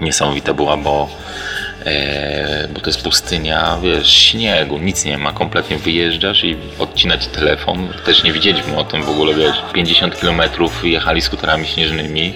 [0.00, 1.08] niesamowita była, bo
[1.86, 7.88] E, bo to jest pustynia, wiesz, śniegu, nic nie ma, kompletnie wyjeżdżasz i odcinać telefon.
[8.04, 10.42] Też nie widzieliśmy o tym w ogóle, wiesz, 50 km
[10.82, 12.34] jechali skuterami śnieżnymi,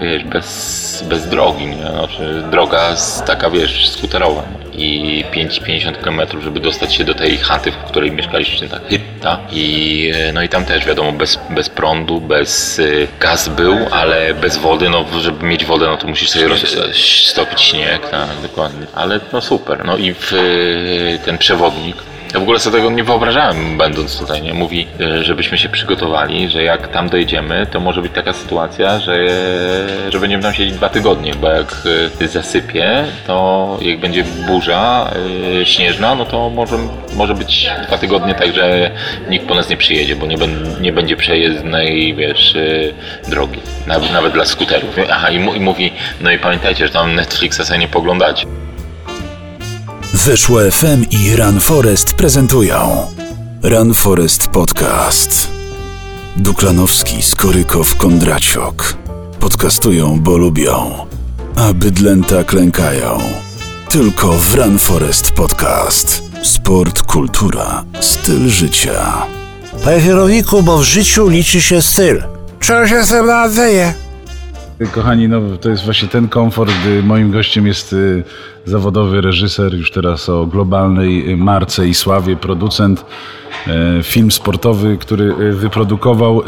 [0.00, 1.90] wiesz, bez, bez drogi, nie?
[1.90, 2.96] Znaczy, droga
[3.26, 4.63] taka, wiesz, skuterowa.
[4.74, 9.38] I 5-50 km, żeby dostać się do tej chaty, w której mieszkaliśmy, ta hytta.
[9.52, 14.34] I, e, no i tam też, wiadomo, bez, bez prądu, bez y, gaz był, ale
[14.34, 16.76] bez wody, no żeby mieć wodę, no to musisz sobie roz,
[17.24, 19.84] stopić śnieg, tak, dokładnie ale no super.
[19.84, 20.32] No i w,
[21.24, 21.96] ten przewodnik
[22.34, 24.54] ja w ogóle sobie tego nie wyobrażałem, będąc tutaj, nie?
[24.54, 29.28] Mówi, e, żebyśmy się przygotowali, że jak tam dojdziemy, to może być taka sytuacja, że,
[30.08, 31.76] że będziemy tam siedzieć dwa tygodnie, bo jak
[32.20, 35.10] e, zasypie, to jak będzie burza
[35.54, 36.78] yy, śnieżna, no to może,
[37.16, 38.90] może być dwa tygodnie tak, że
[39.30, 40.36] nikt po nas nie przyjedzie, bo nie,
[40.80, 42.56] nie będzie przejezdnej, wiesz,
[43.28, 43.60] drogi.
[43.86, 44.96] Nawet, nawet dla skuterów.
[45.10, 48.63] Aha, i, i mówi, no i pamiętajcie, że tam Netflixa sobie nie poglądacie.
[50.14, 53.06] Weszło FM i Run Forest prezentują
[53.62, 55.48] Run Forest Podcast.
[56.36, 58.96] Duklanowski, Skorykow, Kondraciok.
[59.40, 61.06] Podcastują, bo lubią.
[61.56, 63.18] A bydlęta klękają.
[63.88, 66.22] Tylko w Run Forest Podcast.
[66.42, 69.26] Sport, kultura, styl życia.
[69.84, 72.22] Panie kierowniku, bo w życiu liczy się styl.
[72.60, 74.03] Się z tym nadzieje?
[74.92, 76.72] Kochani, no to jest właśnie ten komfort,
[77.02, 78.24] moim gościem jest y,
[78.64, 83.04] zawodowy reżyser, już teraz o globalnej marce i sławie, producent,
[83.98, 86.42] y, film sportowy, który y, wyprodukował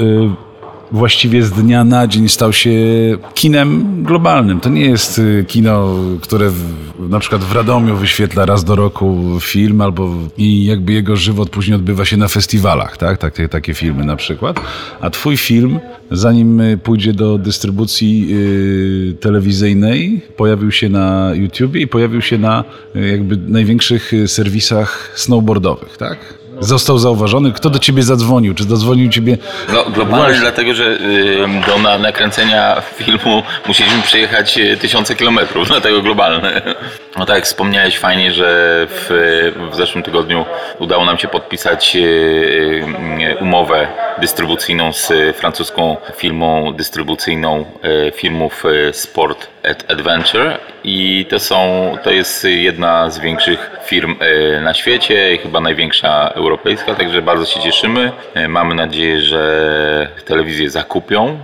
[0.93, 2.71] właściwie z dnia na dzień stał się
[3.35, 4.61] kinem globalnym.
[4.61, 6.65] To nie jest y, kino, które w,
[7.11, 11.77] na przykład w Radomiu wyświetla raz do roku film, albo i jakby jego żywot później
[11.77, 13.19] odbywa się na festiwalach, tak?
[13.19, 14.61] Takie, takie filmy na przykład.
[15.01, 15.79] A twój film,
[16.11, 22.65] zanim y, pójdzie do dystrybucji yy, telewizyjnej, pojawił się na YouTubie i pojawił się na
[22.95, 26.46] yy, jakby największych serwisach snowboardowych, tak?
[26.61, 27.53] Został zauważony?
[27.53, 28.55] Kto do ciebie zadzwonił?
[28.55, 29.39] Czy zadzwonił ciebie?
[29.73, 30.99] No, globalnie dlatego, że
[31.67, 36.63] do na, nakręcenia filmu musieliśmy przejechać y, tysiące kilometrów, dlatego globalne.
[37.19, 38.47] No tak jak wspomniałeś fajnie, że
[38.91, 39.09] w,
[39.73, 40.45] w zeszłym tygodniu
[40.79, 43.89] udało nam się podpisać y, y, umowę
[44.19, 47.65] dystrybucyjną z francuską firmą dystrybucyjną
[48.15, 49.49] filmów Sport
[49.89, 54.17] Adventure i to są, to jest jedna z większych firm
[54.63, 58.13] na świecie chyba największa europejska, także bardzo się cieszymy.
[58.35, 61.39] E, mamy nadzieję, że telewizję zakupią,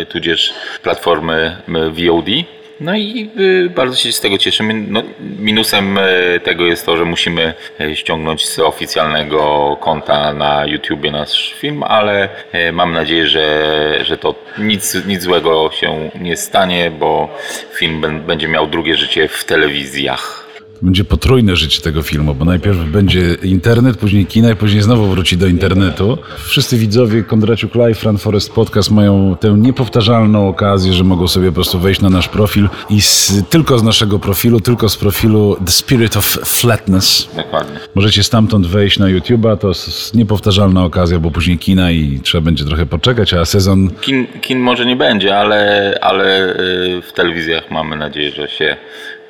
[0.00, 2.57] e, tudzież platformy VOD.
[2.80, 3.30] No i
[3.66, 4.74] e, bardzo się z tego cieszymy.
[4.74, 5.02] No,
[5.38, 5.98] minusem
[6.44, 7.54] tego jest to, że musimy
[7.94, 12.28] ściągnąć z oficjalnego konta na YouTubie nasz film, ale
[12.72, 17.28] mam nadzieję, że, że to nic, nic złego się nie stanie, bo
[17.74, 20.47] film będzie miał drugie życie w telewizjach
[20.82, 25.36] będzie potrójne życie tego filmu, bo najpierw będzie internet, później kina i później znowu wróci
[25.36, 26.18] do internetu.
[26.38, 31.54] Wszyscy widzowie Kondraciuk Live, Run Forest Podcast mają tę niepowtarzalną okazję, że mogą sobie po
[31.54, 35.72] prostu wejść na nasz profil i z, tylko z naszego profilu, tylko z profilu The
[35.72, 37.28] Spirit of Flatness.
[37.36, 37.78] Dokładnie.
[37.94, 42.64] Możecie stamtąd wejść na YouTube'a, to jest niepowtarzalna okazja, bo później kina i trzeba będzie
[42.64, 43.90] trochę poczekać, a sezon...
[44.00, 48.76] Kin, kin może nie będzie, ale, ale y, w telewizjach mamy nadzieję, że się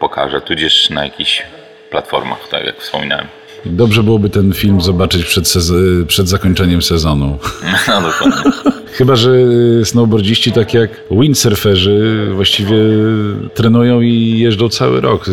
[0.00, 1.42] pokaże, tudzież na jakichś
[1.90, 3.26] platformach, tak jak wspominałem.
[3.64, 5.48] Dobrze byłoby ten film zobaczyć przed,
[6.06, 7.38] przed zakończeniem sezonu.
[7.88, 8.52] No dokładnie.
[8.92, 9.30] Chyba, że
[9.84, 12.76] snowboardziści tak jak windsurferzy właściwie
[13.54, 15.26] trenują i jeżdżą cały rok.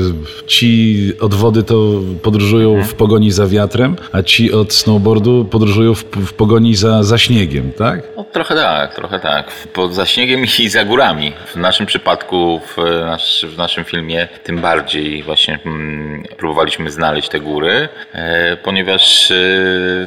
[0.47, 2.87] Ci od wody to podróżują mhm.
[2.87, 7.71] w pogoni za wiatrem, a ci od snowboardu podróżują w, w pogoni za, za śniegiem,
[7.71, 8.03] tak?
[8.17, 9.51] No, trochę tak, trochę tak.
[9.73, 11.33] Pod, za śniegiem i za górami.
[11.45, 17.39] W naszym przypadku, w, nasz, w naszym filmie, tym bardziej właśnie hmm, próbowaliśmy znaleźć te
[17.39, 19.35] góry, e, ponieważ e,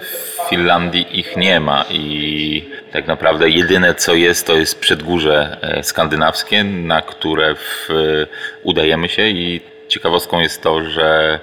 [0.01, 5.83] w Finlandii ich nie ma i tak naprawdę jedyne co jest, to jest przedgórze e,
[5.83, 7.89] skandynawskie, na które w,
[8.63, 11.41] udajemy się i ciekawostką jest to, że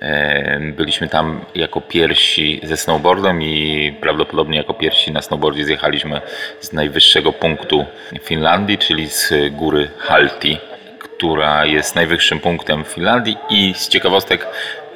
[0.00, 6.20] e, Byliśmy tam jako pierwsi ze snowboardem i prawdopodobnie jako pierwsi na snowboardzie zjechaliśmy
[6.60, 7.84] z najwyższego punktu
[8.22, 10.58] Finlandii, czyli z góry Halti,
[10.98, 14.46] która jest najwyższym punktem w Finlandii i z ciekawostek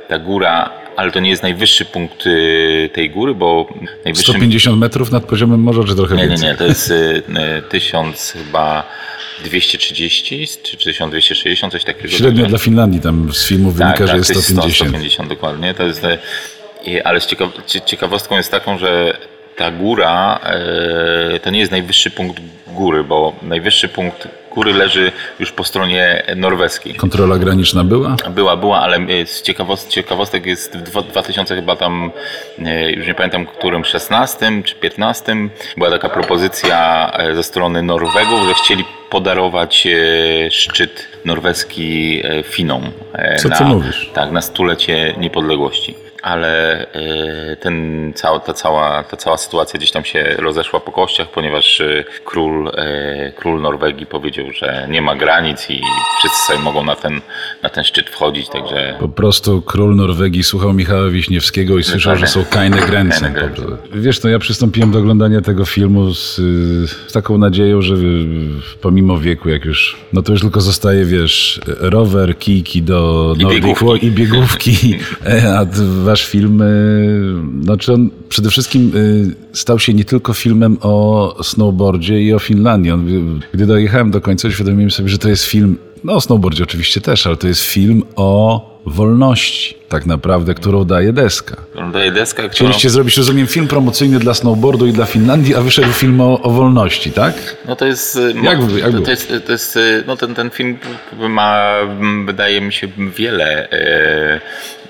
[0.08, 3.68] ta góra ale to nie jest najwyższy punkt y, tej góry, bo
[4.04, 4.32] najwyższy...
[4.32, 6.46] 150 metrów nad poziomem morza, czy trochę nie, więcej?
[6.46, 6.92] Nie, nie, to jest
[7.70, 8.88] 1000 y, y, chyba
[9.44, 12.08] 230 czy 1260, coś takiego.
[12.08, 14.74] Średnio dla Finlandii tam z filmu tak, wynika, tak, że jest 150.
[14.74, 15.74] 100, 150 dokładnie.
[15.74, 16.06] To jest,
[17.04, 17.50] ale ciekaw,
[17.86, 19.18] ciekawostką jest taką, że
[19.56, 20.40] ta góra
[21.42, 26.94] to nie jest najwyższy punkt góry, bo najwyższy punkt kury leży już po stronie norweskiej.
[26.94, 28.16] Kontrola graniczna była?
[28.30, 32.10] Była, była, ale e, z ciekawost, ciekawostek jest w dwa- 2000 chyba tam,
[32.64, 35.36] e, już nie pamiętam którym, 16 czy 15,
[35.76, 39.88] była taka propozycja e, ze strony Norwegów, że chcieli podarować
[40.50, 42.82] szczyt norweski Finom.
[43.38, 44.10] Co na, ty mówisz?
[44.14, 45.94] Tak, na stulecie niepodległości.
[46.26, 51.30] Ale e, ten, cała, ta, cała, ta cała sytuacja gdzieś tam się rozeszła po kościach,
[51.30, 55.80] ponieważ e, król, e, król Norwegii powiedział, że nie ma granic i
[56.18, 57.20] wszyscy sobie mogą na ten,
[57.62, 62.26] na ten szczyt wchodzić, także Po prostu król Norwegii słuchał Michała Wiśniewskiego i słyszał, że
[62.26, 63.76] są kajne prostu.
[63.94, 67.98] Wiesz, no ja przystąpiłem do oglądania tego filmu z, y, z taką nadzieją, że y,
[68.80, 73.62] pomimo wieku, jak już, no to już tylko zostaje, wiesz, rower, kijki do I Nordic
[73.62, 73.84] biegówki.
[73.84, 74.98] Walk i biegówki.
[75.58, 75.64] A
[76.16, 76.62] wasz film,
[77.62, 82.90] znaczy on przede wszystkim y, stał się nie tylko filmem o snowboardzie i o Finlandii.
[82.90, 87.00] On, gdy dojechałem do końca, uświadomiłem sobie, że to jest film, no o snowboardzie oczywiście
[87.00, 91.56] też, ale to jest film o wolności, tak naprawdę, którą daje deska.
[91.92, 92.52] daje deskę, którą...
[92.52, 96.50] Chcieliście zrobić, rozumiem, film promocyjny dla snowboardu i dla Finlandii, a wyszedł film o, o
[96.50, 97.34] wolności, tak?
[97.68, 98.18] No to jest.
[98.42, 100.78] Jak- mo- jak to, to jest, to jest e, no ten, ten film
[101.28, 101.72] ma,
[102.26, 104.40] wydaje mi się, wiele, e,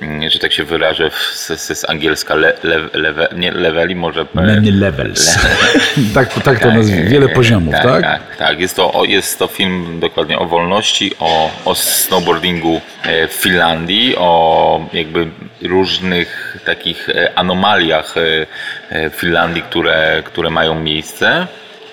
[0.03, 4.27] m, że tak się wyrażę, z, z, z angielska le, le, lewe, nie leveli, może.
[4.35, 5.39] Many levels.
[6.15, 7.09] tak, tak to nazwijmy.
[7.11, 8.03] Wiele poziomów, tak?
[8.03, 8.61] Tak, tak.
[8.61, 14.86] Jest, to, jest to film dokładnie o wolności, o, o snowboardingu e, w Finlandii, o
[14.93, 15.27] jakby
[15.63, 18.47] różnych takich e, anomaliach e,
[18.91, 21.47] e, w Finlandii, które, które mają miejsce.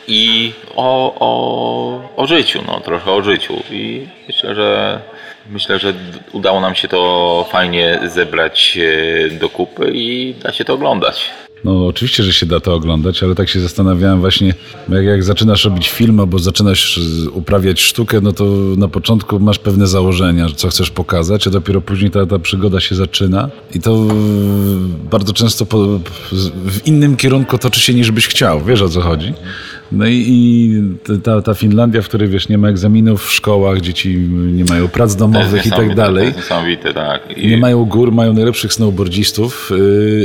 [0.07, 3.63] I o, o, o życiu, no trochę o życiu.
[3.71, 4.99] I myślę, że
[5.49, 5.93] myślę, że
[6.31, 8.79] udało nam się to fajnie zebrać
[9.31, 11.31] do kupy i da się to oglądać.
[11.63, 14.53] No oczywiście, że się da to oglądać, ale tak się zastanawiałem właśnie,
[14.89, 18.45] jak, jak zaczynasz robić film albo zaczynasz z- uprawiać sztukę, no to
[18.77, 22.79] na początku masz pewne założenia, że co chcesz pokazać, a dopiero później ta, ta przygoda
[22.79, 24.13] się zaczyna i to e,
[25.11, 25.77] bardzo często po,
[26.65, 29.33] w innym kierunku toczy się niż byś chciał, wiesz o co chodzi.
[29.91, 34.17] No i, i ta, ta Finlandia, w której wiesz, nie ma egzaminów w szkołach, dzieci
[34.53, 36.25] nie mają prac domowych i tak niesamowite, To dalej.
[36.25, 37.37] jest niesamowite, tak.
[37.37, 39.77] I Nie mają gór, mają najlepszych snowboardzistów yy,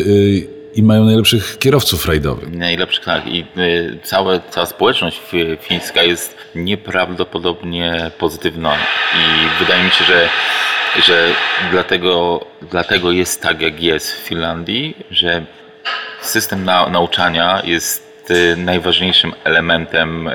[0.06, 2.50] yy, i mają najlepszych kierowców rajdowych.
[2.52, 3.26] Najlepszych, tak.
[3.26, 3.46] I
[4.02, 8.74] całe, cała społeczność fi- fińska jest nieprawdopodobnie pozytywna.
[9.14, 10.28] I wydaje mi się, że,
[11.06, 11.28] że
[11.70, 15.44] dlatego, dlatego jest tak, jak jest w Finlandii, że
[16.20, 20.32] system na, nauczania jest y, najważniejszym elementem y,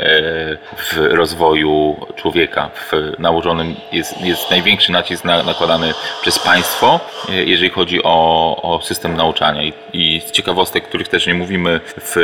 [0.78, 2.70] w rozwoju człowieka.
[2.76, 7.00] W nałożonym jest, jest największy nacisk na, nakładany przez państwo,
[7.30, 9.64] y, jeżeli chodzi o, o system nauczania.
[9.64, 12.16] I, I z ciekawostek, których też nie mówimy w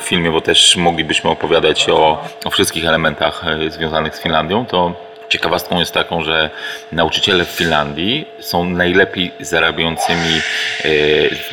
[0.00, 5.92] filmie, bo też moglibyśmy opowiadać o, o wszystkich elementach związanych z Finlandią, to Ciekawostką jest
[5.92, 6.50] taką, że
[6.92, 10.40] nauczyciele w Finlandii są najlepiej zarabiającymi,
[10.84, 10.88] e,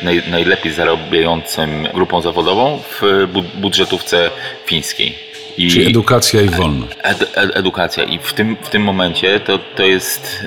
[0.04, 4.30] naj, najlepiej zarabiającym grupą zawodową w bu- budżetówce
[4.66, 5.18] fińskiej.
[5.58, 6.96] I Czyli edukacja i wolność.
[7.02, 8.04] ed, ed, edukacja.
[8.04, 10.46] I w tym, w tym momencie to, to jest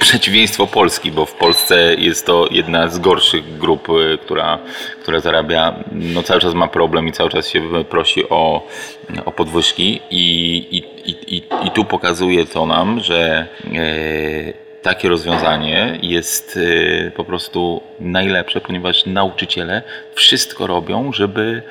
[0.00, 4.58] przeciwieństwo Polski, bo w Polsce jest to jedna z gorszych grup, y, która,
[5.02, 8.66] która zarabia, no cały czas ma problem i cały czas się prosi o,
[9.24, 15.98] o podwyżki i, i, i, i, i tu pokazuje to nam, że e, takie rozwiązanie
[16.02, 16.58] jest
[17.06, 19.82] e, po prostu najlepsze, ponieważ nauczyciele
[20.14, 21.62] wszystko robią, żeby,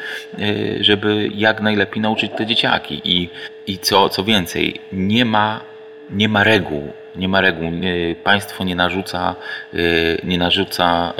[0.80, 3.02] żeby jak najlepiej nauczyć te dzieciaki.
[3.04, 3.30] I,
[3.68, 5.69] i co, co więcej, nie ma,
[6.12, 6.94] nie ma reguł.
[7.16, 7.72] Nie ma reguł.
[7.72, 9.36] Nie, państwo nie narzuca,
[9.74, 9.78] e,
[10.24, 11.14] nie narzuca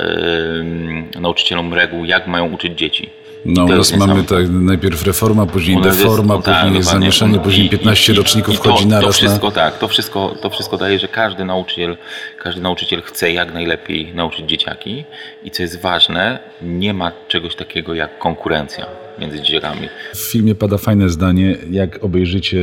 [1.20, 3.19] nauczycielom reguł, jak mają uczyć dzieci.
[3.46, 6.76] No, u To nas mamy tak najpierw reforma, później nas jest- deforma, no tak, później
[6.76, 7.06] jest dokładnie.
[7.12, 9.52] zamieszanie, później I- 15 i- roczników i to, wchodzi to naraz wszystko, na...
[9.54, 11.98] tak, to wszystko, to wszystko daje, że każdy nauczyciel,
[12.44, 15.06] każdy nauczyciel chce jak najlepiej nauczyć dzieciaki
[15.44, 18.86] i co jest ważne, nie ma czegoś takiego jak konkurencja
[19.20, 19.90] między dzieciakami.
[20.16, 22.58] W filmie pada fajne zdanie, jak obejrzycie,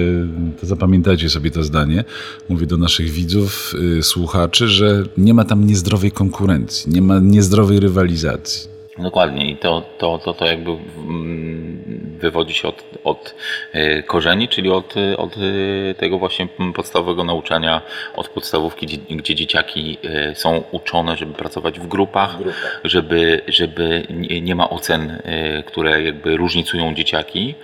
[0.61, 2.05] to zapamiętajcie sobie to zdanie.
[2.49, 7.81] Mówię do naszych widzów, y, słuchaczy, że nie ma tam niezdrowej konkurencji, nie ma niezdrowej
[7.81, 8.76] rywalizacji.
[8.99, 13.35] Dokładnie i to, to, to, to jakby mm, wywodzi się od, od
[13.73, 17.83] e, korzeni, czyli od, e, od e, tego właśnie podstawowego nauczania,
[18.15, 19.99] od podstawówki, gdzie, dzieciaki
[20.35, 22.37] są uczone, żeby pracować w grupach,
[22.85, 24.07] żeby, żeby
[24.43, 25.23] nie, ma ocen,
[25.67, 27.55] które jakby różnicują dzieciaki.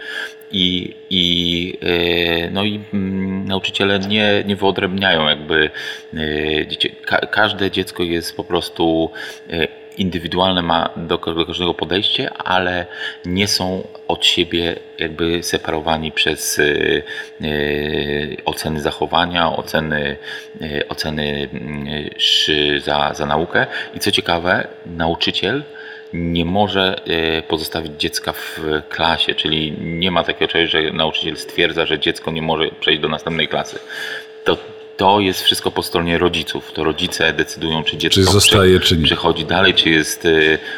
[0.55, 1.79] I, i,
[2.51, 5.71] no i mm, nauczyciele nie, nie wyodrębniają jakby
[6.69, 9.11] dzieci, ka, każde dziecko jest po prostu
[9.99, 12.87] indywidualne ma do, ka- do każdego podejście, ale
[13.25, 17.03] nie są od siebie jakby separowani przez y,
[17.43, 20.17] y, oceny zachowania, oceny,
[20.63, 21.49] y, oceny
[22.85, 23.67] za, za naukę.
[23.95, 25.63] I co ciekawe, nauczyciel
[26.13, 26.97] nie może
[27.49, 28.59] pozostawić dziecka w
[28.89, 33.09] klasie, czyli nie ma takiego czegoś, że nauczyciel stwierdza, że dziecko nie może przejść do
[33.09, 33.79] następnej klasy.
[34.45, 34.57] To,
[34.97, 36.73] to jest wszystko po stronie rodziców.
[36.73, 39.05] To rodzice decydują, czy dziecko Czy zostaje, czy nie.
[39.05, 40.31] przechodzi dalej, czy jest e,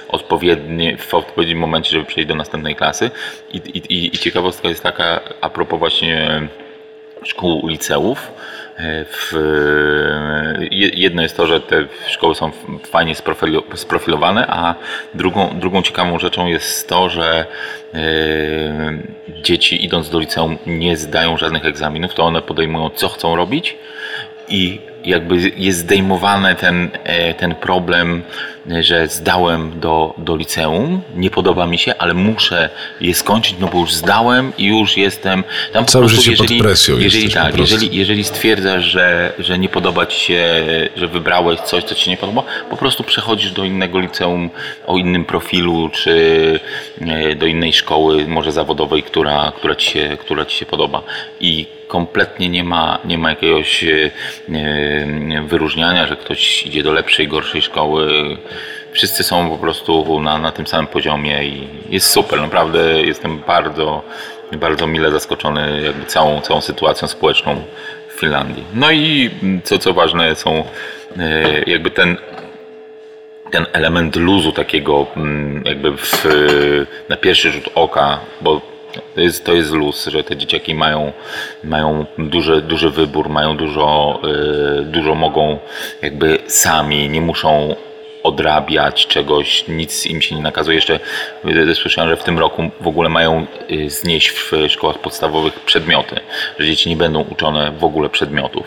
[0.08, 3.10] odpowiedni, w odpowiednim momencie, żeby przejść do następnej klasy.
[3.52, 6.48] I, i, I ciekawostka jest taka, a propos właśnie
[7.24, 8.30] szkół, liceów.
[8.78, 9.32] W,
[10.70, 12.50] je- jedno jest to, że te szkoły są
[12.86, 14.74] fajnie sprofilo- sprofilowane, a
[15.14, 17.46] drugą, drugą ciekawą rzeczą jest to, że
[17.94, 17.98] e,
[19.42, 23.76] dzieci idąc do liceum nie zdają żadnych egzaminów, to one podejmują co chcą robić
[24.48, 28.22] i jakby jest zdejmowany ten, e, ten problem,
[28.80, 32.68] że zdałem do, do liceum, nie podoba mi się, ale muszę
[33.00, 35.44] je skończyć, no bo już zdałem i już jestem.
[35.72, 40.06] Tam Całe prostu, życie pod presją jeżeli, tak, jeżeli, jeżeli stwierdzasz, że, że nie podoba
[40.06, 40.44] ci się,
[40.96, 44.50] że wybrałeś coś, co ci się nie podoba, po prostu przechodzisz do innego liceum
[44.86, 46.60] o innym profilu, czy
[47.00, 51.02] e, do innej szkoły, może zawodowej, która, która, ci, się, która ci się podoba.
[51.40, 54.10] I kompletnie nie ma, nie ma jakiegoś e,
[54.52, 58.10] e, wyróżniania, że ktoś idzie do lepszej, gorszej szkoły.
[58.92, 62.40] Wszyscy są po prostu na, na tym samym poziomie i jest super.
[62.40, 64.02] Naprawdę jestem bardzo,
[64.52, 67.62] bardzo mile zaskoczony jakby całą, całą sytuacją społeczną
[68.08, 68.64] w Finlandii.
[68.74, 69.30] No i
[69.64, 70.64] co, co ważne są
[71.18, 72.16] e, jakby ten
[73.50, 76.26] ten element luzu takiego mm, jakby w,
[77.08, 78.73] na pierwszy rzut oka, bo
[79.14, 81.12] to jest, to jest luz, że te dzieciaki mają,
[81.64, 84.20] mają duży, duży wybór, mają dużo,
[84.80, 85.58] y, dużo mogą
[86.02, 87.76] jakby sami, nie muszą
[88.22, 90.74] odrabiać czegoś, nic im się nie nakazuje.
[90.74, 91.00] Jeszcze
[91.44, 96.20] y, słyszałem, że w tym roku w ogóle mają y, znieść w szkołach podstawowych przedmioty,
[96.58, 98.66] że dzieci nie będą uczone w ogóle przedmiotów,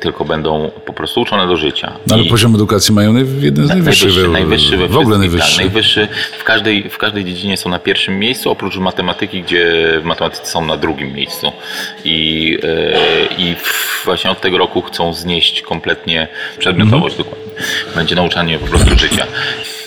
[0.00, 1.92] tylko będą po prostu uczone do życia.
[2.06, 4.06] No, ale I- poziom edukacji mają jeden z najwyższych.
[4.08, 5.60] najwyższy, w- najwyższy we w ogóle najwyższy.
[5.60, 6.08] Najwyższy
[6.38, 10.64] w każdej, w każdej dziedzinie są na pierwszym miejscu, oprócz matematyki, gdzie w matematyce są
[10.64, 11.52] na drugim miejscu.
[12.04, 13.54] I, e, i
[14.04, 17.24] właśnie od tego roku chcą znieść kompletnie przedmiotowość Mhm.
[17.36, 17.62] dokładnie.
[17.94, 19.26] Będzie nauczanie po prostu życia.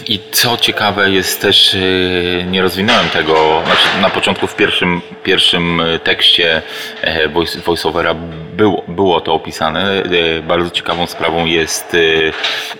[0.09, 5.81] I co ciekawe jest też, e, nie rozwinąłem tego, znaczy na początku w pierwszym, pierwszym
[5.81, 6.61] e, tekście
[7.01, 8.13] e, voice, voiceovera
[8.53, 10.03] było, było to opisane.
[10.03, 11.97] E, Bardzo ciekawą sprawą jest, e,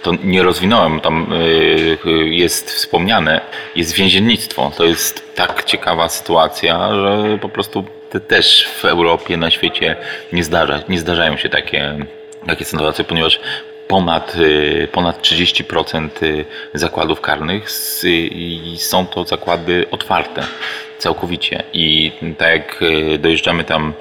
[0.02, 1.34] to nie rozwinąłem, tam
[2.26, 3.42] jest wspomniane,
[3.76, 4.72] jest więziennictwo.
[4.78, 9.96] To jest tak ciekawa sytuacja, że po prostu te też w Europie, na świecie
[10.34, 12.06] nie, zdarza, nie zdarzają się takie,
[12.48, 13.40] takie sytuacje, ponieważ
[13.90, 17.70] ponad, y, ponad 30% y, zakładów karnych
[18.04, 20.44] i są to zakłady otwarte
[21.00, 23.94] całkowicie i tak jak y, dojeżdżamy tam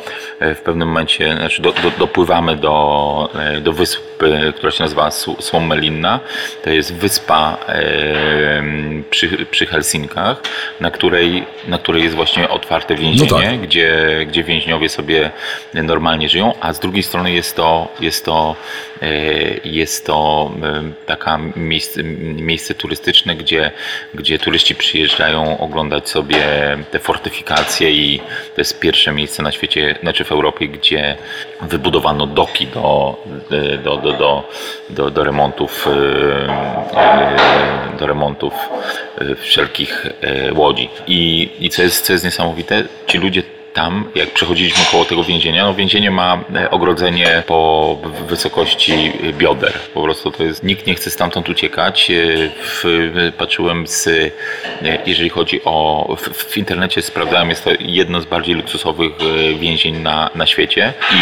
[0.43, 5.11] y, w pewnym momencie, znaczy do, do, dopływamy do, y, do wyspy, która się nazywa
[5.40, 6.21] Suomelinna,
[6.64, 7.57] to jest wyspa
[9.11, 10.43] przy, przy Helsinkach,
[10.81, 13.61] na której, na której jest właśnie otwarte więzienie, No tak.
[13.61, 15.31] gdzie, gdzie więźniowie sobie
[15.75, 18.57] normalnie żyją, a z drugiej strony jest to, jest to,
[19.64, 20.50] jest to
[21.07, 22.02] taka miejsce,
[22.35, 23.71] miejsce turystyczne, gdzie,
[24.14, 26.38] gdzie turyści przyjeżdżają oglądać sobie
[26.90, 28.18] te fortyfikacje i
[28.54, 31.16] to jest pierwsze miejsce na świecie, znaczy w Europie, gdzie
[31.61, 33.16] wybudowano doki do,
[33.85, 34.49] do, do, do,
[34.90, 35.90] do, do remontów e,
[36.97, 38.52] e, do remontów
[39.18, 40.07] e, wszelkich
[40.54, 40.88] łodzi.
[41.07, 43.42] I, i co, jest, co jest niesamowite, ci ludzie
[43.78, 47.97] tam, jak przechodziliśmy koło tego więzienia, no więzienie ma e, ogrodzenie po
[48.28, 49.73] wysokości bioder.
[49.94, 52.11] Po prostu to jest, nikt nie chce stamtąd uciekać.
[52.11, 52.14] E,
[52.64, 54.30] W, patrzyłem z, e,
[55.06, 59.97] jeżeli chodzi o, w, w internecie sprawdzałem, jest to jedno z bardziej luksusowych e, więzień
[59.99, 61.20] na, na świecie i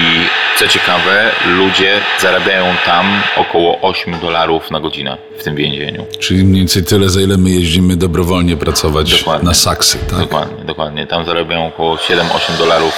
[0.59, 6.07] co ciekawe, ludzie zarabiają tam około 8 dolarów na godzinę w tym więzieniu.
[6.19, 9.49] Czyli mniej więcej tyle, za ile my jeździmy dobrowolnie pracować Dokładnie.
[9.49, 10.19] na saksy, tak?
[10.19, 11.07] Dokładnie, dokładnie.
[11.07, 12.95] Tam zarabiają około 7-8 dolarów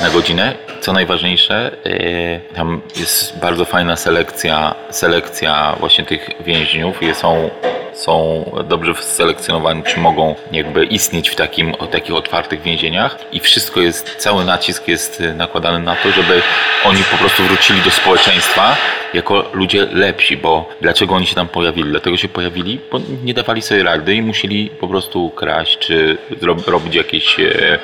[0.00, 0.54] na godzinę.
[0.80, 7.50] Co najważniejsze, yy, tam jest bardzo fajna selekcja, selekcja właśnie tych więźniów są,
[7.92, 13.80] są dobrze selekcjonowani, czy mogą jakby istnieć w takim, o takich otwartych więzieniach i wszystko
[13.80, 16.42] jest, cały nacisk jest y, nakładany na to, żeby
[16.84, 18.76] oni po prostu wrócili do społeczeństwa
[19.14, 21.90] jako ludzie lepsi, bo dlaczego oni się tam pojawili?
[21.90, 26.18] Dlatego się pojawili, bo nie dawali sobie rady i musieli po prostu kraść, czy
[26.66, 27.78] robić jakieś, e,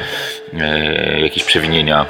[0.61, 2.07] e, jakieś przewinienia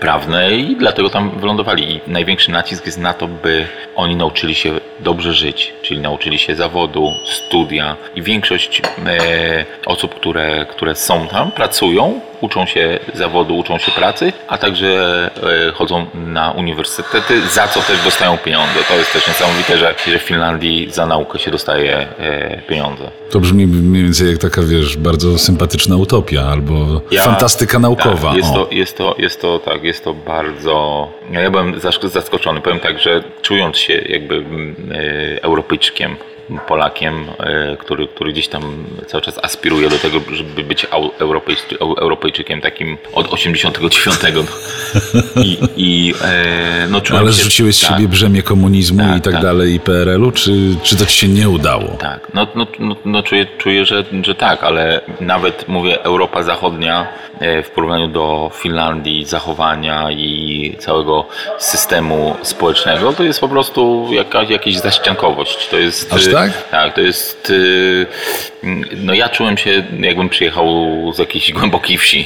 [0.00, 1.92] prawne i dlatego tam wylądowali.
[1.94, 3.66] I największy nacisk jest na to, by
[3.96, 10.66] oni nauczyli się dobrze żyć, czyli nauczyli się zawodu, studia i większość e, osób, które,
[10.70, 14.86] które są tam, pracują, uczą się zawodu, uczą się pracy, a także
[15.68, 18.74] e, chodzą na uniwersytety, za co też dostają pieniądze.
[18.88, 23.10] To jest też niesamowite, że, że w Finlandii za naukę się dostaje e, pieniądze.
[23.30, 28.28] To brzmi mniej więcej jak taka, wiesz, bardzo sympatyczna utopia albo Ja- fantastyka naukowa.
[28.28, 28.54] Tak, jest, o.
[28.54, 31.08] to, jest, to, jest to tak, jest to bardzo.
[31.32, 32.60] Ja, byłem zask- zaskoczony.
[32.60, 34.76] Powiem tak, że czując się jakby mm,
[35.38, 36.16] e, Europejczykiem,
[36.68, 40.86] Polakiem, e, który, który gdzieś tam cały czas aspiruje do tego, żeby być
[41.18, 44.48] Europejczy, Europejczykiem takim od 89.
[45.44, 49.32] I, i e, no, Ale się, zrzuciłeś z tak, siebie brzemię komunizmu Tak, i tak,
[49.32, 49.42] tak.
[49.42, 51.88] dalej i PRL-u, czy, czy to ci się nie udało?
[51.98, 57.06] Tak, no, no, no, no czuję, czuję że, że tak, ale nawet mówię Europa Zachodnia
[57.40, 61.26] e, w porównaniu do Finlandii, zachowania i całego
[61.58, 65.68] systemu społecznego, to jest po prostu jakaś, jakaś zaściankowość.
[65.68, 66.70] To jest, Aż e, tak?
[66.70, 67.52] Tak, to jest.
[68.62, 68.66] e,
[68.96, 70.66] No ja czułem się, jakbym przyjechał
[71.14, 72.24] z jakiejś głębokiej wsi.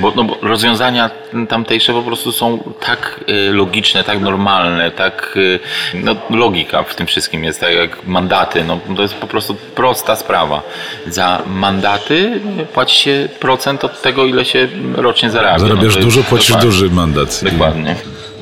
[0.00, 1.10] Bo, no, bo rozwiązania
[1.48, 5.34] tamtejsze po prostu są tak y, logiczne, tak normalne, tak.
[5.36, 5.58] Y,
[5.94, 8.64] no, logika w tym wszystkim jest, tak jak mandaty.
[8.64, 10.62] No, to jest po prostu prosta sprawa.
[11.06, 12.40] Za mandaty
[12.74, 15.52] płaci się procent od tego, ile się rocznie zarabia.
[15.58, 17.40] no, Zarabiasz jest dużo, płacisz duży mandat.
[17.52, 17.96] Dokładnie.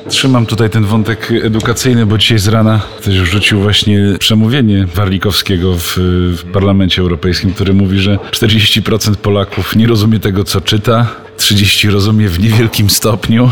[0.09, 5.93] Trzymam tutaj ten wątek edukacyjny, bo dzisiaj z rana ktoś wrzucił właśnie przemówienie Warlikowskiego w,
[6.37, 12.29] w Parlamencie Europejskim, który mówi, że 40% Polaków nie rozumie tego, co czyta, 30% rozumie
[12.29, 13.51] w niewielkim stopniu,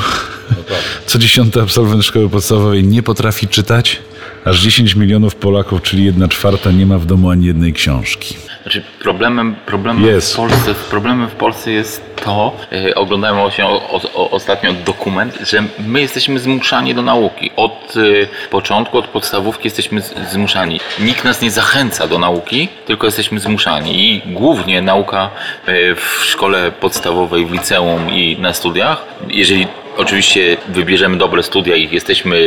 [1.05, 4.01] co dziesiąty absolwent szkoły podstawowej nie potrafi czytać,
[4.45, 8.35] aż 10 milionów Polaków, czyli jedna czwarta, nie ma w domu ani jednej książki.
[8.61, 14.31] Znaczy problemem, problemem, w Polsce, problemem w Polsce jest to, e, oglądałem się o, o,
[14.31, 17.51] ostatnio dokument, że my jesteśmy zmuszani do nauki.
[17.55, 20.79] Od e, początku, od podstawówki jesteśmy z, zmuszani.
[20.99, 24.09] Nikt nas nie zachęca do nauki, tylko jesteśmy zmuszani.
[24.09, 25.29] I głównie nauka
[25.65, 29.67] e, w szkole podstawowej, w liceum i na studiach, jeżeli
[29.99, 32.39] Oczywiście wybierzemy dobre studia i jesteśmy,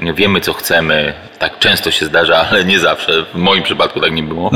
[0.00, 1.12] yy, wiemy co chcemy.
[1.38, 3.24] Tak często się zdarza, ale nie zawsze.
[3.34, 4.50] W moim przypadku tak nie było.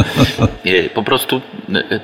[0.64, 2.00] Yy, po prostu yy, yy,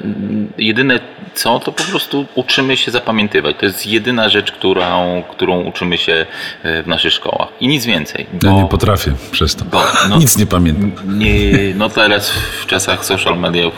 [0.59, 1.01] jedyne
[1.35, 3.57] co, to po prostu uczymy się zapamiętywać.
[3.61, 6.27] To jest jedyna rzecz, którą, którą uczymy się
[6.65, 7.49] w naszych szkołach.
[7.61, 8.27] I nic więcej.
[8.43, 9.65] Ja bo- nie potrafię przez to.
[9.65, 11.19] bo, no- Nic nie pamiętam.
[11.19, 11.35] nie,
[11.75, 12.31] no teraz
[12.63, 13.75] w czasach social mediów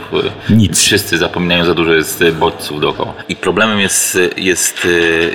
[0.50, 0.80] Nic.
[0.82, 3.14] wszyscy zapominają, za dużo jest bodźców dookoła.
[3.28, 4.78] I problemem jest, jest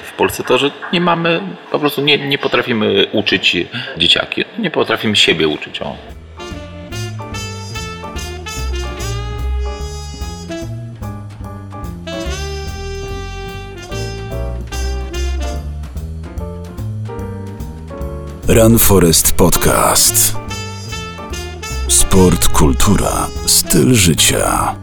[0.03, 3.57] w Polsce to, że nie mamy, po prostu nie, nie potrafimy uczyć
[3.97, 4.43] dzieciaki.
[4.59, 5.81] Nie potrafimy siebie uczyć.
[5.81, 5.95] O.
[18.47, 20.35] Run Forest Podcast.
[21.87, 24.82] Sport, kultura, styl życia.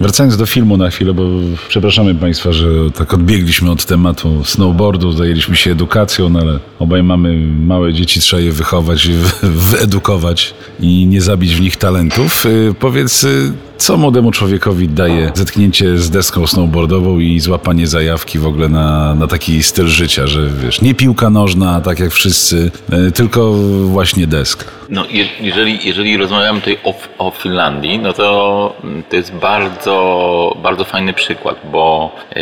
[0.00, 1.22] Wracając do filmu na chwilę, bo
[1.68, 7.46] przepraszamy Państwa, że tak odbiegliśmy od tematu snowboardu, zajęliśmy się edukacją, no ale obaj mamy
[7.66, 12.46] małe dzieci, trzeba je wychować, wy- wyedukować i nie zabić w nich talentów.
[12.46, 13.52] Y, Powiedz, y,
[13.82, 19.26] co młodemu człowiekowi daje zetknięcie z deską snowboardową i złapanie zajawki w ogóle na, na
[19.26, 22.70] taki styl życia, że wiesz, nie piłka nożna, tak jak wszyscy,
[23.08, 23.52] y, tylko
[23.84, 24.64] właśnie deska.
[24.92, 30.56] No, je, jeżeli, jeżeli rozmawiamy tutaj o, o Finlandii, no to mm, to jest bardzo,
[30.62, 32.34] bardzo fajny przykład, bo e,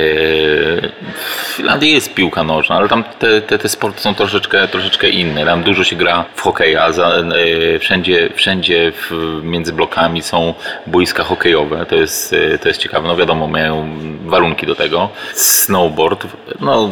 [1.25, 5.45] w Finlandii jest piłka nożna, ale tam te, te, te sporty są troszeczkę, troszeczkę inne.
[5.45, 10.55] Tam dużo się gra w hokeja, za, e, wszędzie, wszędzie w, między blokami są
[10.87, 13.09] boiska hokejowe, to jest, e, to jest ciekawe.
[13.09, 13.89] No wiadomo, mają
[14.25, 15.09] warunki do tego.
[15.35, 16.27] Snowboard,
[16.61, 16.91] no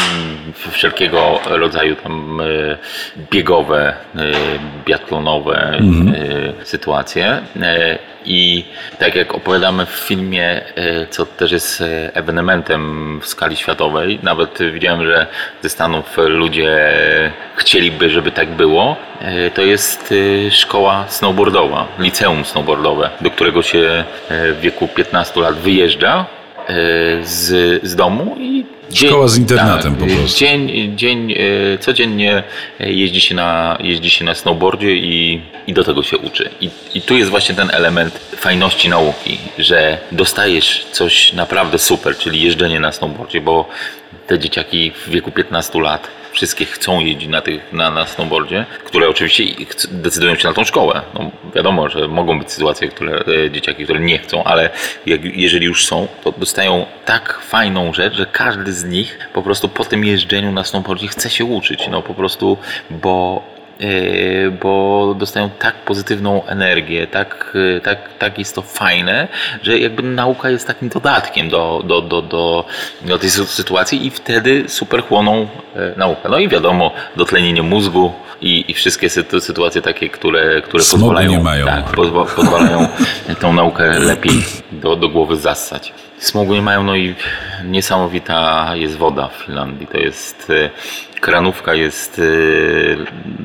[0.70, 2.44] wszelkiego rodzaju tam e,
[3.30, 4.32] biegowe, e,
[4.86, 5.80] biatlonowe
[6.60, 7.40] e, sytuacje.
[8.28, 8.64] I
[8.98, 14.58] tak jak opowiadamy w filmie, e, co też jest e, ewenementem w skali światowej, nawet
[14.72, 15.26] widziałem, że
[15.62, 16.90] ze Stanów ludzie
[17.56, 20.14] chcieliby, żeby tak było, e, to jest
[20.50, 26.37] szkoła snowboardowa, liceum snowboardowe, do którego się w wieku 15 lat wyjeżdża
[27.22, 30.38] z, z domu i dzień- Szkoła z internatem po e, prostu.
[30.38, 32.42] Dzień, dzień, e, codziennie
[32.80, 36.50] jeździ się na, jeździ się na snowboardzie i, i do tego się uczy.
[36.60, 42.42] I, I tu jest właśnie ten element fajności nauki, że dostajesz coś naprawdę super, czyli
[42.42, 43.68] jeżdżenie na snowboardzie, bo
[44.26, 49.08] te dzieciaki w wieku 15 lat wszystkie chcą jeździć na, tych, na, na snowboardzie, które
[49.08, 49.44] oczywiście
[49.90, 51.02] decydują się na tą szkołę.
[51.14, 54.70] No, wiadomo, że mogą być sytuacje, które e, dzieciaki, które nie chcą, ale
[55.06, 59.68] jak, jeżeli już są, to dostają tak fajną rzecz, że każdy z nich po prostu
[59.68, 61.88] po tym jeżdżeniu na snowboardzie chce się uczyć.
[61.90, 62.58] No po prostu,
[62.90, 63.42] bo
[64.62, 69.28] bo dostają tak pozytywną energię, tak, yy, tak, tak jest to fajne,
[69.62, 72.64] że jakby nauka jest takim dodatkiem do, do, do, do,
[73.02, 76.28] do tej sy- sytuacji i wtedy super chłoną yy, naukę.
[76.28, 81.30] No i wiadomo, dotlenienie mózgu i, i wszystkie sy- sytuacje takie, które, które Smogu pozwalają.
[81.66, 82.88] Tak, pozwa, pozwalają
[83.40, 85.92] tą naukę lepiej do, do głowy zassać.
[86.18, 87.14] Smogu nie mają, no i
[87.64, 89.86] niesamowita jest woda w Finlandii.
[89.86, 90.70] To jest e,
[91.20, 92.22] kranówka jest e,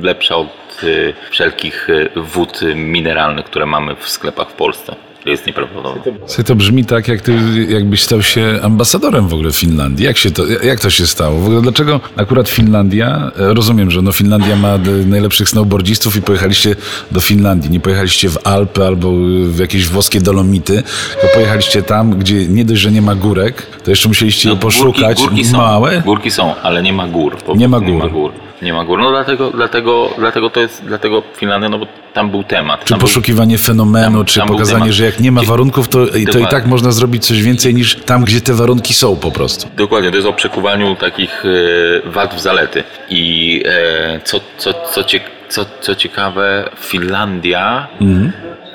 [0.02, 4.96] lepsza od e, wszelkich wód mineralnych, które mamy w sklepach w Polsce.
[5.24, 6.12] To jest nieprawdopodobne.
[6.46, 7.34] To brzmi tak, jak ty
[7.70, 10.06] jakbyś stał się ambasadorem w ogóle Finlandii.
[10.06, 11.40] Jak, się to, jak to się stało?
[11.40, 13.32] W ogóle dlaczego akurat Finlandia?
[13.40, 16.76] E, Rozumiem, że no Finlandia ma najlepszych snowboardzistów i pojechaliście
[17.12, 17.70] do Finlandii.
[17.72, 19.12] Nie pojechaliście w Alpy albo
[19.48, 20.84] w jakieś włoskie Dolomity,
[21.22, 25.02] to pojechaliście tam, gdzie nie dość, że nie ma górek, to jeszcze musieliście je poszukać.
[25.02, 26.02] No, Górki, górki są, Małe?
[26.06, 27.38] Górki są, ale nie ma gór.
[27.56, 27.90] Nie ma gór.
[27.90, 28.32] Nie ma gór.
[28.64, 29.00] Nie ma gór.
[29.00, 32.80] No dlatego, dlatego, dlatego to jest, dlatego Finlandia, no bo tam był temat.
[32.84, 36.06] Czy tam był- poszukiwanie fenomenu, tam- czy tam pokazanie, że jak nie ma warunków, to,
[36.32, 39.68] to i tak można zrobić coś więcej niż tam, gdzie te warunki są po prostu.
[39.78, 42.84] Dokładnie, to jest o przekuwaniu takich e, wad w zalety.
[43.10, 47.88] I e, co, co, co, cie, co, co ciekawe, Finlandia,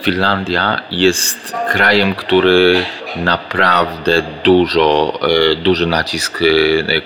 [0.03, 2.85] Finlandia jest krajem, który
[3.17, 5.19] naprawdę dużo,
[5.53, 6.41] e, duży nacisk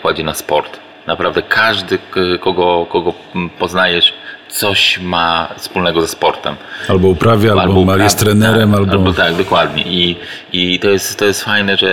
[0.02, 0.78] kładzie na sport.
[1.06, 1.98] Naprawdę każdy,
[2.40, 3.14] kogo, kogo
[3.58, 4.12] poznajesz,
[4.52, 6.56] coś ma wspólnego ze sportem.
[6.88, 8.92] Albo uprawia, albo, ma- uprawia, jest trenerem, tak, albo...
[8.92, 9.82] albo tak, dokładnie.
[9.82, 10.16] I,
[10.52, 11.90] i to, jest, to jest fajne, że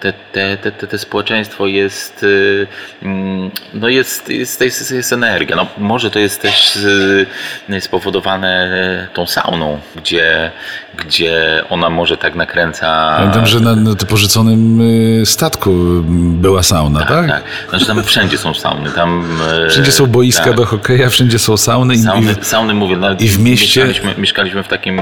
[0.00, 2.66] te, te, te, te, te społeczeństwo jest, y,
[3.02, 5.56] mm, no jest, jest, jest, jest energia.
[5.56, 10.50] No, może to jest też y, spowodowane tą sauną, gdzie,
[10.98, 13.14] gdzie ona może tak nakręca.
[13.18, 14.80] Pamiętam, że na, na tym porzuconym
[15.20, 15.70] y, statku
[16.18, 17.28] była sauna, tak?
[17.28, 17.42] tak.
[17.70, 18.90] Znaczy tam wszędzie są sauny.
[18.90, 19.24] Tam,
[19.66, 20.56] y, Wszędzie są boiska tak.
[20.56, 24.62] do hokeja, wszędzie są sauny Sauny, i sauny mówię, nawet i w mieście- mieszkaliśmy, mieszkaliśmy
[24.62, 24.98] w takim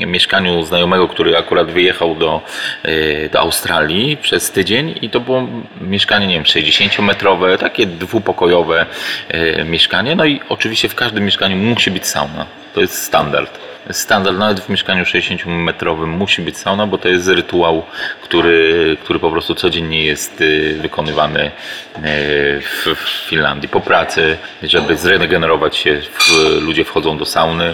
[0.00, 2.40] e, mieszkaniu znajomego, który akurat wyjechał do,
[2.82, 5.48] e, do Australii przez tydzień i to było
[5.80, 8.86] mieszkanie, nie wiem, 60-metrowe, takie dwupokojowe
[9.28, 10.16] e, mieszkanie.
[10.16, 12.46] No i oczywiście w każdym mieszkaniu musi być sauna.
[12.74, 13.58] To jest standard.
[13.90, 17.82] Standard nawet w mieszkaniu 60-metrowym musi być sauna, bo to jest rytuał,
[18.22, 21.50] który, który po prostu codziennie jest y, wykonywany y,
[22.60, 23.68] w, w Finlandii.
[23.68, 26.30] Po pracy, żeby zregenerować się, w,
[26.62, 27.64] ludzie wchodzą do sauny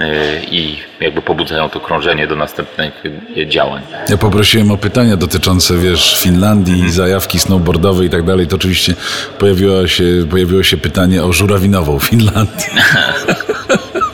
[0.00, 0.04] y,
[0.50, 3.02] i jakby pobudzają to krążenie do następnych
[3.48, 3.82] działań.
[4.08, 6.92] ja poprosiłem o pytania dotyczące, wiesz, Finlandii, Mhm.
[6.92, 8.94] zajawki snowboardowej i tak dalej, to oczywiście
[9.38, 12.66] pojawiło się, pojawiło się pytanie o żurawinową Finlandii.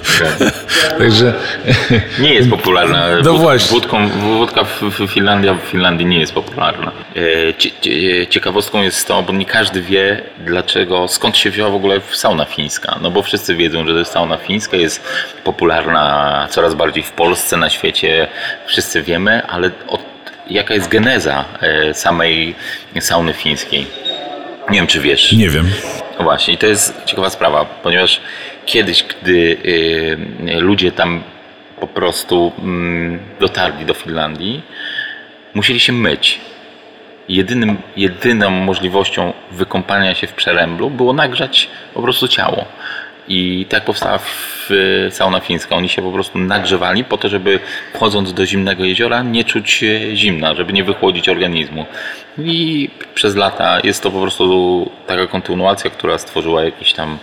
[0.99, 1.35] Także
[2.19, 3.07] Nie jest popularna.
[3.25, 3.71] No Wód- właśnie.
[3.81, 6.93] Wódką, wódka w, Finlandii, w Finlandii nie jest popularna.
[7.17, 11.75] E, cie- cie- Ciekawostką jest to, bo nie każdy wie, dlaczego, skąd się wzięła w
[11.75, 12.99] ogóle sauna fińska.
[13.03, 15.05] No bo wszyscy wiedzą, że to jest sauna fińska, jest
[15.45, 18.27] popularna coraz bardziej w Polsce, na świecie.
[18.67, 20.01] Wszyscy wiemy, ale od,
[20.51, 22.55] jaka jest geneza e, samej
[23.01, 23.87] sauny fińskiej?
[24.71, 25.33] Nie wiem, czy wiesz.
[25.33, 25.71] nie wiem.
[26.19, 28.21] No właśnie, i to jest ciekawa sprawa, ponieważ
[28.71, 31.23] kiedyś, gdy y, ludzie tam
[31.81, 34.63] po prostu mm, dotarli do Finlandii,
[35.55, 36.41] musieli się myć.
[37.29, 42.65] Jedynym, jedyną możliwością wykąpania się w przeręblu było nagrzać po prostu ciało.
[43.33, 44.71] I tak powstała w,
[45.11, 45.77] sauna fińska.
[45.77, 47.61] Oni się po prostu nagrzewali po to, żeby
[47.95, 51.87] wchodząc do zimnego jeziora nie czuć zimna, żeby nie wychłodzić organizmu.
[52.39, 57.19] I przez lata jest to po prostu taka kontynuacja, która stworzyła jakiś tam,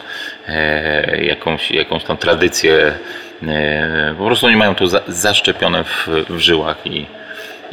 [0.48, 2.94] e, jakąś, jakąś tam tradycję.
[3.48, 7.06] E, po prostu oni mają to za, zaszczepione w, w żyłach i,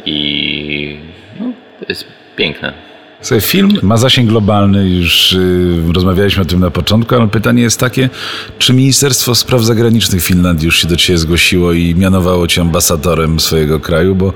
[0.05, 0.99] i
[1.39, 1.45] no,
[1.79, 2.94] to jest piękne.
[3.25, 7.79] Słuchaj, film ma zasięg globalny, już y, rozmawialiśmy o tym na początku, ale pytanie jest
[7.79, 8.09] takie,
[8.59, 13.79] czy Ministerstwo Spraw Zagranicznych Finlandii już się do Ciebie zgłosiło i mianowało Cię ambasadorem swojego
[13.79, 14.33] kraju, bo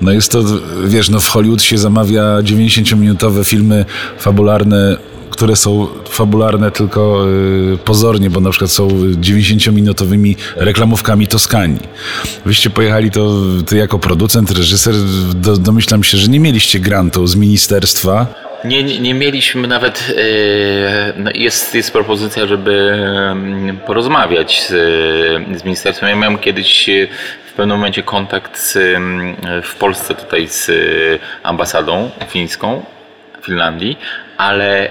[0.00, 0.44] no jest to,
[0.84, 3.84] wiesz, no w Hollywood się zamawia 90-minutowe filmy
[4.18, 4.96] fabularne,
[5.34, 7.24] które są fabularne tylko
[7.74, 11.80] y, pozornie, bo na przykład są 90-minutowymi reklamówkami Toskanii.
[12.46, 13.30] Wyście pojechali to,
[13.66, 14.94] ty jako producent, reżyser,
[15.34, 18.26] do, domyślam się, że nie mieliście grantu z ministerstwa,
[18.64, 20.14] Nie, nie, nie mieliśmy nawet.
[20.16, 22.72] e, no jest, jest propozycja, żeby
[23.30, 24.70] em, porozmawiać z,
[25.60, 26.08] z ministerstwem.
[26.10, 27.06] Ja miałem kiedyś e,
[27.50, 30.70] w pewnym momencie kontakt z, em, w Polsce tutaj z
[31.42, 32.82] ambasadą fińską.
[33.42, 33.98] Finlandii,
[34.36, 34.90] ale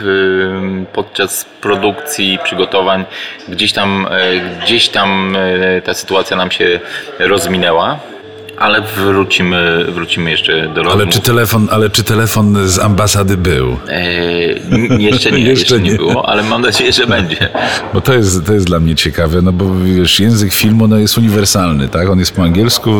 [0.00, 3.04] w, podczas produkcji, przygotowań
[3.48, 6.80] gdzieś tam, e, gdzieś tam e, ta sytuacja nam się
[7.18, 7.98] rozminęła.
[8.60, 10.92] Ale wrócimy, wrócimy jeszcze do rozmów.
[11.02, 13.76] Ale czy telefon, ale czy telefon z ambasady był?
[13.88, 14.00] E,
[14.70, 15.96] n- jeszcze nie, Jeszcze jeszcze nie nie.
[15.96, 17.48] było, ale mam nadzieję, że będzie.
[17.94, 21.18] Bo to jest, to jest dla mnie ciekawe, no bo wiesz, język filmu no, jest
[21.18, 22.08] uniwersalny, tak?
[22.10, 22.90] On jest po angielsku,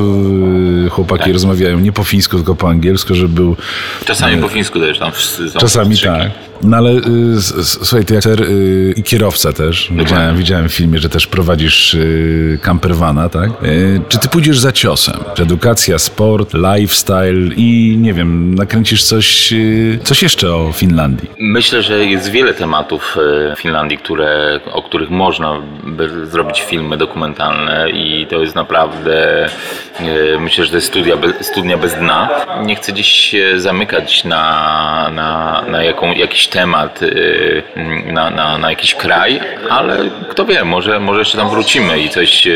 [0.85, 1.33] yy, chłopaki Tak.
[1.33, 3.57] rozmawiają nie po fińsku, tylko po angielsku, żeby był...
[4.05, 6.31] Czasami po fińsku też tam wszyscy są Czasami tak.
[6.63, 7.03] No ale y,
[7.63, 13.29] słuchaj, ty y, i kierowca też, widziałem, widziałem w filmie, że też prowadzisz y, campervana,
[13.29, 13.51] tak?
[13.65, 15.15] Y, czy ty pójdziesz za ciosem?
[15.35, 21.31] Czy edukacja, sport, lifestyle i nie wiem, nakręcisz coś, y, coś jeszcze o Finlandii?
[21.39, 23.17] Myślę, że jest wiele tematów
[23.51, 29.45] e, w Finlandii, które, o których można by zrobić filmy dokumentalne i to jest naprawdę,
[29.45, 32.29] e, myślę, że to jest studia, studnia bez dna.
[32.67, 37.01] Nie chcę gdzieś się zamykać na, na, na jaką, jakiś temat,
[38.13, 42.49] na, na, na jakiś kraj, ale kto wie, może, może jeszcze tam wrócimy i coś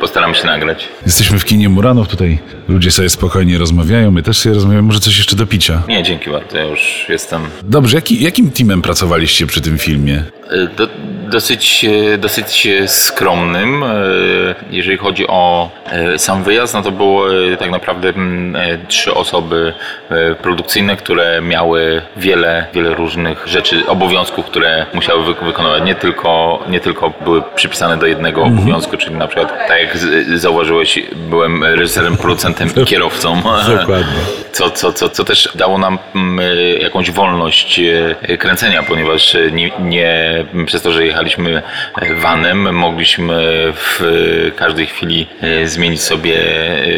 [0.00, 0.88] postaramy się nagrać.
[1.06, 2.59] Jesteśmy w kinie Muranów, tutaj tem.
[2.70, 5.82] Ludzie sobie spokojnie rozmawiają, my też sobie rozmawiamy, może coś jeszcze do picia.
[5.88, 10.22] Nie, dzięki bardzo, ja już jestem Dobrze, jaki, jakim teamem pracowaliście przy tym filmie?
[10.50, 10.88] E, Do,
[11.30, 13.84] dosyć, e, dosyć e, skromnym.
[14.70, 15.70] Jeżeli chodzi o
[16.16, 18.56] sam wyjazd, no to było e, tak naprawdę mm,
[18.88, 19.72] trzy osoby
[20.42, 25.82] produkcyjne, które miały wiele, wiele różnych rzeczy, obowiązków, które musiały wy- wykonywać.
[25.84, 29.98] Nie tylko, nie tylko były przypisane do jednego obowiązku, czyli na przykład, tak jak
[30.38, 30.98] zauważyłeś,
[31.30, 33.42] byłem reżyserem, producentem i kierowcą.
[33.80, 34.49] Dokładnie.
[34.52, 37.80] Co, co, co, co też dało nam mm, e, jakąś wolność
[38.22, 41.62] e, kręcenia, ponieważ e, nie, nie przez to, że jechaliśmy
[42.02, 43.34] e, vanem, mogliśmy
[43.72, 44.02] w
[44.46, 46.36] e, każdej chwili e, zmienić sobie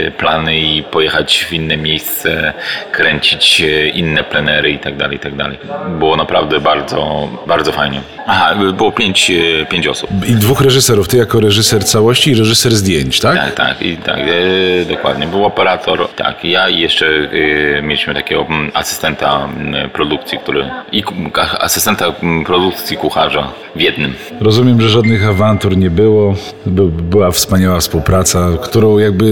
[0.06, 2.52] e, plany i pojechać w inne miejsce,
[2.92, 5.58] kręcić e, inne plenery i tak dalej, i tak dalej.
[5.98, 8.00] Było naprawdę bardzo, bardzo fajnie.
[8.26, 10.10] Aha, było pięć, e, pięć osób.
[10.28, 13.36] I dwóch reżyserów, ty jako reżyser całości i reżyser zdjęć, tak?
[13.36, 15.26] Tak, tak, i tak, e, dokładnie.
[15.26, 17.28] Był operator, tak, ja i jeszcze e,
[17.82, 21.04] mieliśmy takiego asystenta mm, produkcji, który i
[21.60, 24.14] asystenta mm, produkcji kucharza w jednym.
[24.40, 26.34] Rozumiem, że żadnych awantur nie było.
[26.66, 29.24] By, była wspaniała współpraca, którą jakby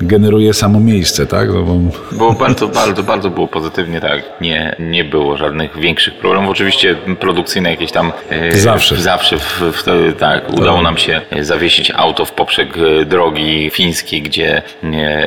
[0.00, 1.48] y, generuje samo miejsce, tak?
[1.48, 1.76] No, bo
[2.16, 4.22] Było bardzo, bardzo, bardzo było pozytywnie, tak.
[4.40, 6.50] Nie, nie było żadnych większych problemów.
[6.50, 8.12] Oczywiście produkcyjne jakieś tam.
[8.30, 8.96] e, Zawsze.
[8.96, 9.82] Zawsze, w, w,
[10.18, 10.52] tak.
[10.52, 12.74] Udało nam się zawiesić auto w poprzek
[13.06, 14.62] drogi fińskiej, gdzie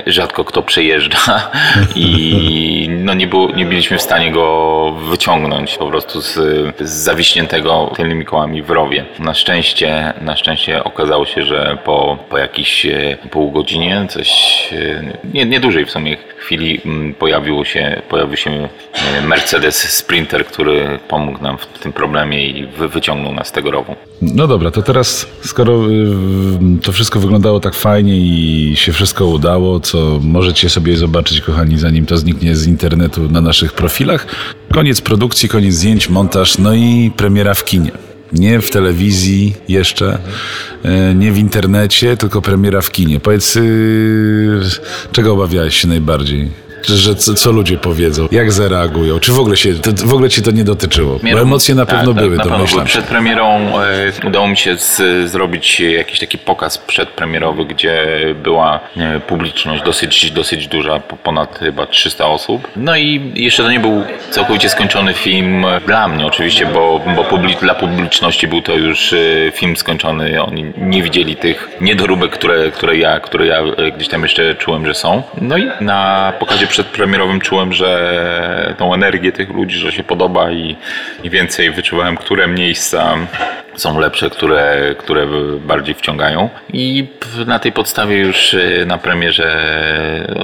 [0.08, 1.52] rzadko kto przejeżdża
[1.96, 6.34] i no nie, było, nie byliśmy w stanie go wyciągnąć po prostu z,
[6.80, 9.06] z zawiśniętego tylnymi kołami w rowie.
[9.20, 14.30] Na szczęście, na szczęście okazało się, że po, po jakiejś e, pół godzinie, coś
[14.74, 15.04] e,
[15.34, 21.00] nie, nie dłużej w sumie chwili mm, pojawiło się, pojawił się e, Mercedes Sprinter, który
[21.08, 23.96] pomógł nam w tym problemie i wy, wyciągnął nas z tego rowu.
[24.22, 29.80] No dobra, to teraz, skoro y, to wszystko wyglądało tak fajnie i się wszystko udało,
[29.80, 34.28] co możecie sobie zobaczyć, kochani, zanim to zniknie z internetu na naszych profilach.
[34.74, 37.92] Koniec produkcji, koniec zdjęć, montaż, no i premiera w kinie.
[38.34, 40.20] Nie w telewizji jeszcze,
[41.12, 43.20] y, nie w internecie, tylko premiera w kinie.
[43.20, 44.62] Powiedz, y,
[45.12, 46.65] czego obawiałeś się najbardziej?
[46.88, 50.42] Że co, co ludzie powiedzą, jak zareagują, czy w ogóle, się, to, w ogóle cię
[50.42, 51.20] to nie dotyczyło?
[51.34, 52.86] Bo emocje na Tak, pewno tak, były, pewno domyślam.
[52.86, 53.60] Przed premierą
[54.24, 58.06] e, udało mi się z, zrobić jakiś taki pokaz przedpremierowy, gdzie
[58.44, 62.68] była e, publiczność dosyć, dosyć duża, po- ponad chyba 300 osób.
[62.76, 67.60] No i jeszcze to nie był całkowicie skończony film dla mnie oczywiście, bo, bo publi-
[67.60, 69.18] dla publiczności był to już e,
[69.54, 70.44] film skończony.
[70.44, 74.86] Oni nie widzieli tych niedoróbek, które, które, ja, które ja e, gdzieś tam jeszcze czułem,
[74.86, 75.24] że są.
[75.42, 80.76] No i na pokazie przedpremierowym czułem, że tą energię tych ludzi, że się podoba i,
[81.24, 83.18] i więcej wyczuwałem, które miejsca
[83.76, 85.28] są lepsze, które, które
[85.60, 86.50] bardziej wciągają.
[86.74, 87.08] I
[87.46, 89.46] na tej podstawie już e, na premierze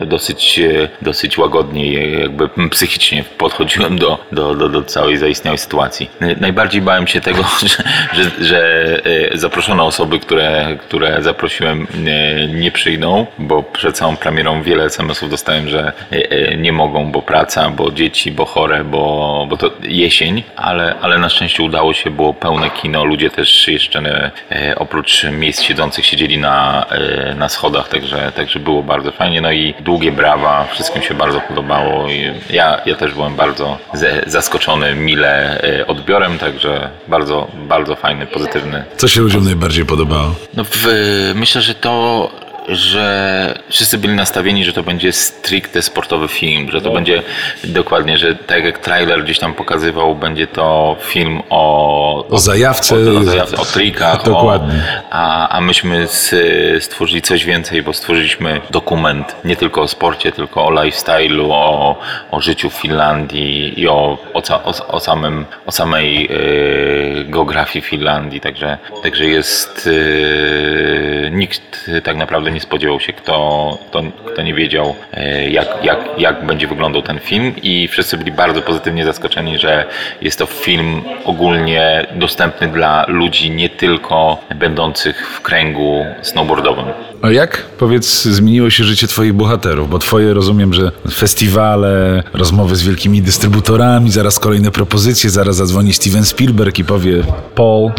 [0.06, 6.10] dosyć, e, dosyć łagodnie, jakby psychicznie podchodziłem do, do, do, do całej zaistniałej sytuacji.
[6.40, 8.62] Najbardziej bałem się tego, że, że, że
[9.34, 11.88] e, zaproszone osoby, które, które zaprosiłem,
[12.54, 15.94] nie, przyjdą, bo przed całą premierą wiele SMS-ów dostałem, że
[16.58, 21.30] nie mogą, bo praca, bo dzieci, bo chore, bo, bo to jesień, ale, ale na
[21.30, 26.86] szczęście udało się, było pełne kino, ludzie też jeszcze e, oprócz miejsc siedzących siedzieli na,
[26.90, 31.42] e, na schodach, także, także było bardzo fajnie, no i długie brawa, wszystkim się bardzo
[31.42, 33.78] podobało i ja, ja też byłem bardzo
[34.28, 40.36] zaskoczony mile e, odbiorem, także bardzo, bardzo fajny, pozytywny Co się ludziom najbardziej podobało?
[40.54, 40.88] no w,
[41.36, 42.30] myślę, że to
[42.68, 47.24] że wszyscy byli nastawieni, że to będzie stricte sportowy film, że to będzie
[47.64, 52.28] dokładnie, że tak jak trailer gdzieś tam pokazywał, będzie to film o...
[52.30, 52.96] O zajawce.
[52.96, 54.24] O, o, o trikach.
[54.24, 54.84] Dokładnie.
[55.10, 56.08] O, a, a myśmy
[56.80, 62.00] stworzyli coś więcej, bo stworzyliśmy dokument nie tylko o sporcie, tylko o lifestyle'u, o,
[62.32, 64.42] o życiu w Finlandii i o, o,
[64.88, 69.90] o, samym, o samej e, geografii Finlandii, także, także jest
[71.28, 76.00] e, nikt tak naprawdę nie spodziewał się, kto, kto, kto nie wiedział e, jak, jak,
[76.18, 79.86] jak będzie wyglądał ten film i wszyscy byli bardzo pozytywnie zaskoczeni, że
[80.22, 86.86] jest to film ogólnie dostępny dla ludzi nie tylko będących w kręgu snowboardowym.
[87.22, 89.90] A jak, powiedz, zmieniło się życie twoich bohaterów?
[89.90, 96.26] Bo twoje, rozumiem, że festiwale, rozmowy z wielkimi dystrybutorami, zaraz kolejne propozycje, zaraz zadzwoni Steven
[96.26, 97.24] Spielberg i powie
[97.56, 97.92] Paul,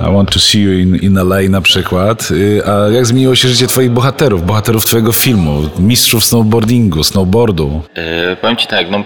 [0.00, 2.30] I want to see you in, in LA na przykład.
[2.30, 7.82] Y, A jak zmieniło się życie twoich bohaterów, bohaterów twojego filmu, mistrzów snowboardingu, snowboardu?
[7.94, 9.04] E, powiem Ci tak, no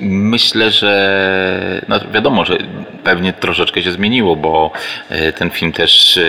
[0.00, 2.58] myślę, że no, wiadomo, że
[3.04, 4.72] pewnie troszeczkę się zmieniło, bo
[5.08, 6.22] e, ten film też e,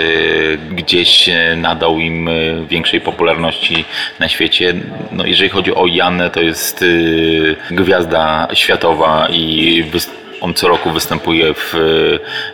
[0.75, 2.29] gdzieś nadał im
[2.69, 3.85] większej popularności
[4.19, 4.73] na świecie.
[5.11, 6.85] No, jeżeli chodzi o Janę, to jest
[7.71, 11.75] gwiazda światowa i występuje on co roku występuje w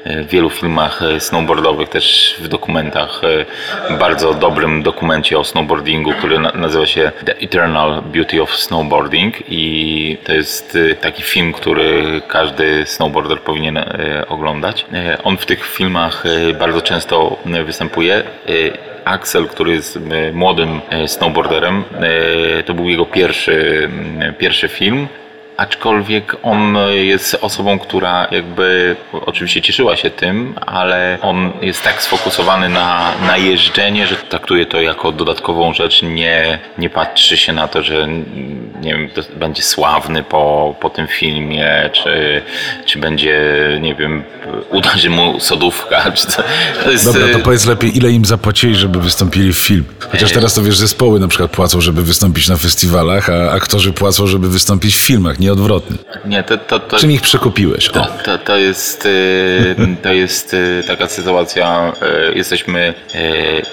[0.06, 3.21] e, wielu filmach e, snowboardowych, też w dokumentach.
[3.89, 9.36] e, Bardzo dobrym dokumencie o snowboardingu, który na- nazywa się The Eternal Beauty of Snowboarding
[9.49, 13.80] i to jest taki film, który każdy snowboarder powinien
[14.27, 14.86] oglądać.
[15.23, 16.23] On w tych filmach
[16.60, 18.23] bardzo często występuje.
[19.06, 19.99] Axel, który jest
[20.34, 21.84] młodym snowboarderem,
[22.65, 23.89] to był jego pierwszy,
[24.38, 25.08] pierwszy film.
[25.62, 28.95] Aczkolwiek on jest osobą, która jakby
[29.26, 34.82] oczywiście cieszyła się tym, ale on jest tak sfokusowany na, na jeżdżenie, że traktuje to
[34.82, 38.08] jako dodatkową rzecz, nie, nie patrzy się na to, że
[38.82, 42.41] nie wiem, będzie sławny po, po tym filmie, czy,
[42.86, 43.39] czy będzie,
[43.82, 44.24] nie wiem,
[44.69, 46.43] uderzy mu sodówka, czy co.
[46.84, 49.84] To jest, Dobra, to e, powiedz lepiej, ile im zapłacili, żeby wystąpili w film.
[50.12, 54.28] Chociaż teraz to wiesz, zespoły na przykład płacą, żeby wystąpić na festiwalach, a aktorzy płacą,
[54.28, 55.98] żeby wystąpić w filmach, nie odwrotnie.
[56.26, 57.90] nie, to, to, to, Czym ich przekupiłeś?
[57.90, 61.94] To, to, to, jest, y, to jest y, taka sytuacja.
[62.32, 62.94] y, Jesteśmy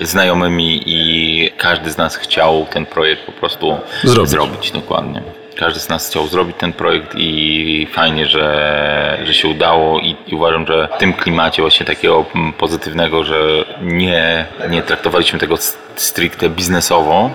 [0.00, 4.30] znajomymi i każdy z nas chciał ten projekt po prostu Zrobić.
[4.30, 5.22] zrobić dokładnie.
[5.56, 10.34] Każdy z nas chciał zrobić ten projekt i fajnie, że, że się udało i, i
[10.34, 12.24] uważam, że w tym klimacie właśnie takiego
[12.58, 15.56] pozytywnego, że nie, nie traktowaliśmy tego
[15.96, 17.30] stricte biznesowo,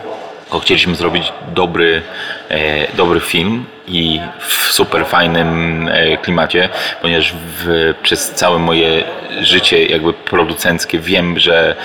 [0.53, 2.01] tylko chcieliśmy zrobić dobry,
[2.49, 6.69] e, dobry film i w super fajnym e, klimacie,
[7.01, 9.03] ponieważ w, przez całe moje
[9.41, 11.75] życie jakby producenckie wiem, że,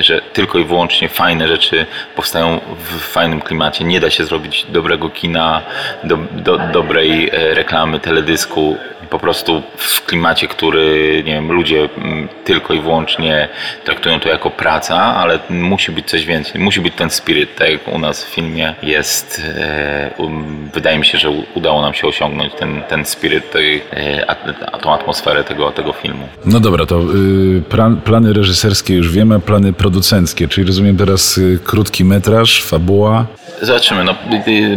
[0.00, 3.84] że tylko i wyłącznie fajne rzeczy powstają w fajnym klimacie.
[3.84, 5.62] Nie da się zrobić dobrego kina,
[6.04, 8.76] do, do, dobrej e, reklamy, teledysku
[9.10, 13.48] po prostu w klimacie, który nie wiem, ludzie mm, tylko i wyłącznie
[13.84, 16.60] traktują to jako praca, ale musi być coś więcej.
[16.60, 19.42] Musi być ten spirit, tak jak u nas w filmie jest.
[19.58, 24.36] E, um, wydaje mi się, że udało nam się osiągnąć ten, ten spirit, tej, e,
[24.82, 26.28] tą atmosferę tego, tego filmu.
[26.44, 31.38] No dobra, to y, plan, plany reżyserskie już wiemy, a plany producenckie, czyli rozumiem teraz
[31.38, 33.26] y, krótki metraż, fabuła.
[33.62, 34.04] Zobaczymy.
[34.04, 34.76] No, y, y,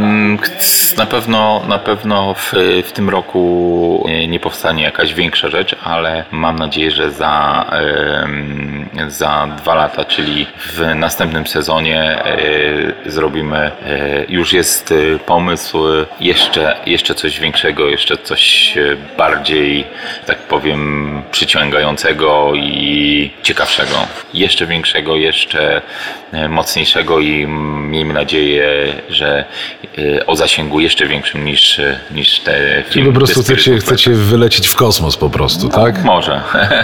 [0.97, 2.53] na pewno, na pewno w,
[2.85, 7.65] w tym roku y, nie powstanie jakaś większa rzecz, ale mam nadzieję, że za,
[9.07, 12.23] za dwa lata, czyli w następnym sezonie
[13.05, 13.71] zrobimy,
[14.29, 14.93] już jest
[15.25, 15.83] pomysł,
[16.19, 18.73] jeszcze, jeszcze coś większego, jeszcze coś
[19.17, 19.87] bardziej,
[20.25, 24.07] tak powiem, przyciągającego i ciekawszego.
[24.33, 25.81] Jeszcze większego, jeszcze
[26.49, 27.47] mocniejszego i
[27.89, 28.70] miejmy nadzieję,
[29.09, 29.45] że
[29.97, 31.81] e, o zasięgu jeszcze większym niż,
[32.11, 32.53] niż te
[32.83, 33.11] Czyli filmy.
[33.13, 36.03] po prostu chcecie, chcecie wylecieć w kosmos po prostu, tak?
[36.03, 36.41] Może.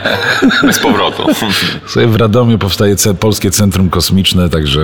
[0.64, 1.28] Bez powrotu.
[1.88, 4.82] Sobie w Radomiu powstaje Polskie Centrum Kosmiczne, także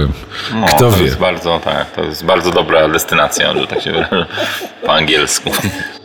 [0.54, 1.06] No, kto to wie.
[1.06, 4.26] Jest bardzo, tak, to jest bardzo dobra destynacja, że tak się wyrażę
[4.86, 5.52] po angielsku.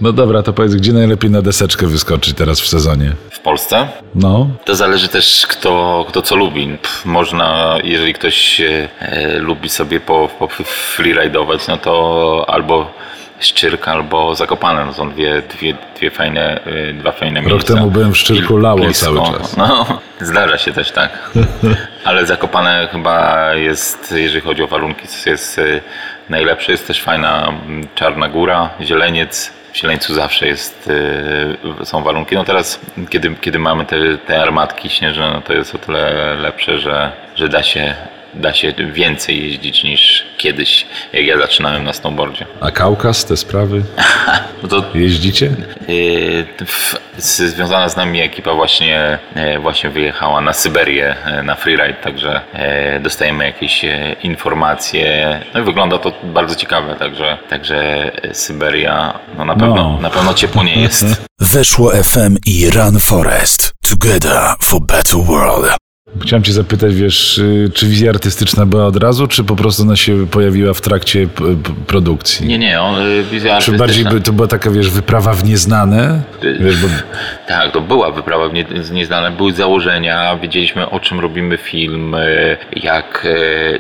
[0.01, 3.13] No dobra, to powiedz, gdzie najlepiej na deseczkę wyskoczyć teraz w sezonie?
[3.31, 3.89] W Polsce?
[4.15, 6.79] No, To zależy też kto, kto co lubi.
[6.83, 12.93] Pff, Można, jeżeli ktoś e, e, lubi sobie po, po freeridować, no to albo
[13.41, 14.85] Szczyrk, albo Zakopane.
[14.85, 17.75] No są dwie, dwie, dwie fajne, e, dwa fajne miejsca.
[17.75, 19.07] temu byłem w Szczyrku, lało blisko.
[19.07, 19.57] cały czas.
[19.57, 21.31] No, zdarza się też tak.
[22.05, 25.81] Ale Zakopane chyba jest, jeżeli chodzi o warunki, jest e,
[26.29, 26.73] najlepsze.
[26.73, 29.53] Jest też fajna m, Czarna Góra, Zieleniec.
[29.73, 30.91] W Zieleńcu zawsze jest,
[31.81, 32.35] e, są warunki.
[32.35, 36.79] No teraz, kiedy, kiedy mamy te, te armatki śnieżne, no to jest o tyle lepsze,
[36.79, 37.95] że, że da się
[38.35, 42.47] da się więcej jeździć niż kiedyś, jak ja zaczynałem na snowboardzie.
[42.61, 43.83] A Kaukaz, te sprawy?
[44.63, 45.47] No to Jeździcie?
[45.89, 51.95] Yy, w- Związana z nami ekipa właśnie, e, właśnie wyjechała na Syberię e, na freeride,
[52.03, 53.85] także e, dostajemy jakieś
[54.23, 55.41] informacje.
[55.55, 59.99] No i wygląda to bardzo ciekawe, także, także Syberia no na, pewno, No.
[60.01, 61.05] na pewno ciepło nie jest.
[61.41, 63.73] Weszło FM i Run Forest.
[63.91, 65.77] Together for better world.
[66.23, 69.97] Chciałem cię zapytać, wiesz, y, czy wizja artystyczna była od razu, czy po prostu ona
[69.97, 71.29] się pojawiła w trakcie
[71.87, 72.47] produkcji?
[72.47, 74.27] Nie, nie, on, e, wizja Czy bardziej artystyczna.
[74.27, 76.23] to była taka, wiesz, wyprawa w nieznane?
[76.61, 76.89] Wiesz, bo
[77.49, 82.17] Tak, to była wyprawa w nie, nieznane, były założenia, wiedzieliśmy o czym robimy film,
[82.73, 83.27] jak,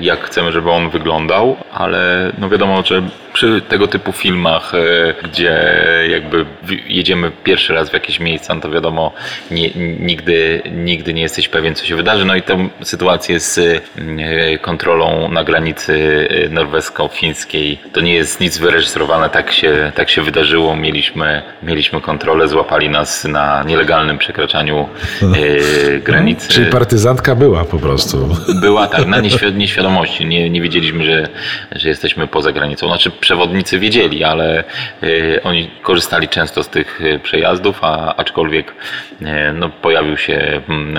[0.01, 3.03] jak chcemy, żeby on wyglądał, ale no wiadomo, że
[3.39, 5.63] przy tego typu filmach, e, gdzie
[6.11, 6.47] jakby
[6.89, 9.13] jedziemy pierwszy raz w jakieś miejsca, no to wiadomo,
[9.51, 9.71] nie,
[10.01, 12.25] nigdy, nigdy nie jesteś pewien, co się wydarzy.
[12.25, 18.59] No i tę sytuację z e, kontrolą na granicy e, norwesko-fińskiej, to nie jest nic
[18.59, 20.77] wyreżyserowane, tak się, tak się wydarzyło.
[20.77, 24.89] Mieliśmy, mieliśmy kontrolę, złapali nas na nielegalnym przekraczaniu
[25.23, 26.49] e, granicy.
[26.49, 28.37] Czyli partyzantka była po prostu.
[28.61, 30.27] Była tak, na nieświ- nieświadomości.
[30.27, 31.29] Nie, nie wiedzieliśmy, że,
[31.73, 32.87] że jesteśmy poza granicą.
[32.87, 34.65] Znaczy przewodnicy wiedzieli, ale
[35.03, 38.75] e, oni korzystali często z tych e, przejazdów, a aczkolwiek
[39.23, 40.99] e, no, pojawił się mm,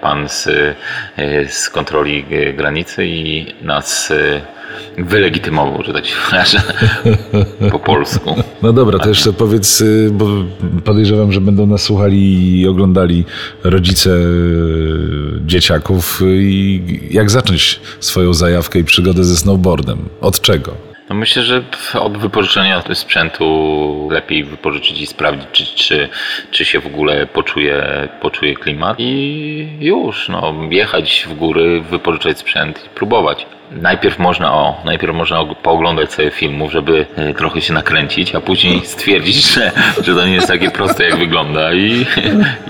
[0.00, 0.48] pan z,
[1.48, 2.24] z kontroli
[2.56, 4.12] granicy i nas
[4.98, 6.62] wylegitymował, że tak się wyrażę,
[7.72, 8.36] po polsku.
[8.62, 10.26] No dobra, to jeszcze powiedz, y, bo
[10.84, 13.24] podejrzewam, że będą nas słuchali i oglądali
[13.64, 16.22] rodzice y, dzieciaków.
[16.22, 19.98] y, I jak zacząć swoją zajawkę i przygodę ze snowboardem?
[20.20, 20.93] Od czego?
[21.08, 21.62] No myślę, że
[22.00, 26.08] od wypożyczenia sprzętu lepiej wypożyczyć i sprawdzić, czy, czy,
[26.50, 32.86] czy się w ogóle poczuje, poczuje klimat i już, no, jechać w góry, wypożyczać sprzęt
[32.86, 33.46] i próbować.
[33.70, 38.40] Najpierw można, o, najpierw można og- pooglądać sobie filmów, żeby e, trochę się nakręcić, a
[38.40, 42.06] później stwierdzić, że, że to nie jest takie proste, jak wygląda i,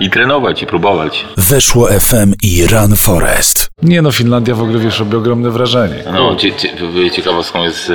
[0.00, 1.24] i trenować, i próbować.
[1.36, 3.68] Weszło FM i Run Forest.
[3.82, 5.94] Nie no, Finlandia w ogóle, wiesz, robi ogromne wrażenie.
[6.12, 6.68] No, cie, cie,
[7.12, 7.92] ciekawostką jest,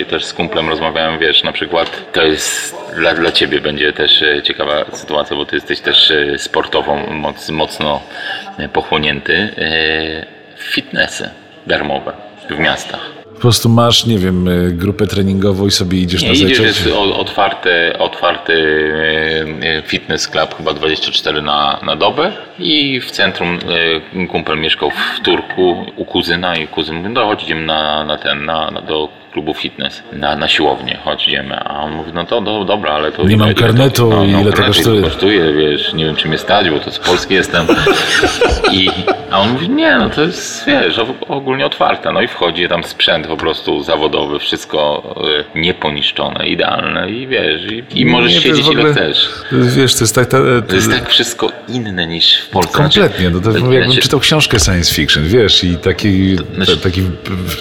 [0.00, 4.22] e, też z kumplem rozmawiałem, wiesz, na przykład to jest dla, dla ciebie będzie też
[4.22, 8.00] e, ciekawa sytuacja, bo ty jesteś też sportowo moc, mocno
[8.72, 9.34] pochłonięty.
[9.58, 11.30] E, Fitnessy
[11.66, 12.12] darmowe
[12.50, 13.00] w miastach.
[13.34, 16.62] Po prostu masz, nie wiem, y, grupę treningową i sobie idziesz Nie, na zajęcia.
[16.62, 18.52] jest o- otwarty, otwarty
[19.62, 23.58] e, e, fitness club, chyba 24 na, na dobę i w centrum
[24.30, 28.44] kumpel mieszkał w Turku u kuzyna i kuzyn mówi, no chodź idziemy na, na ten,
[28.44, 32.40] na, na, do klubu fitness, na, na siłownię, chodź idziemy, a on mówi, no to
[32.40, 33.24] do, dobra, ale to...
[33.24, 35.02] Nie mam ile karnetu, to, ile to kosztuje?
[35.02, 37.66] kosztuje, wiesz, nie wiem czy mnie stać, bo to z Polski jestem.
[38.72, 38.90] I,
[39.30, 42.12] a on mówi, nie, no to jest, wiesz, og- ogólnie otwarte.
[42.12, 45.02] No i wchodzi tam sprzęt po prostu zawodowy, wszystko
[45.54, 49.28] e, nieponiszczone, idealne i wiesz, i, i możesz Nie, siedzieć ogóle- ile chcesz.
[49.52, 50.28] Wiesz, to jest tak...
[50.28, 52.78] Ta, To jest tak wszystko inne niż w Polsce.
[52.78, 57.02] Kompletnie, no to Znaczy, jakbym znaczy, czytał książkę science fiction, wiesz, i taki, znaczy- taki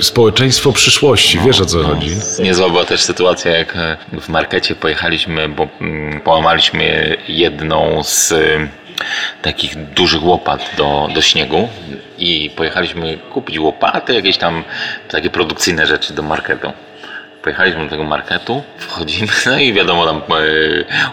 [0.02, 2.10] społeczeństwo przyszłości, wiesz o co no, chodzi.
[2.40, 8.68] Niezła była też sytuacja, jak e, w markecie pojechaliśmy, bo mm, połamaliśmy jedną z e,
[9.42, 11.70] takich dużych łopat do, do śniegu
[12.18, 14.64] i pojechaliśmy kupić łopaty, jakieś tam
[15.10, 16.74] takie produkcyjne rzeczy do marketu.
[17.44, 20.42] Pojechaliśmy do tego marketu, wchodzimy, no i wiadomo, tam e,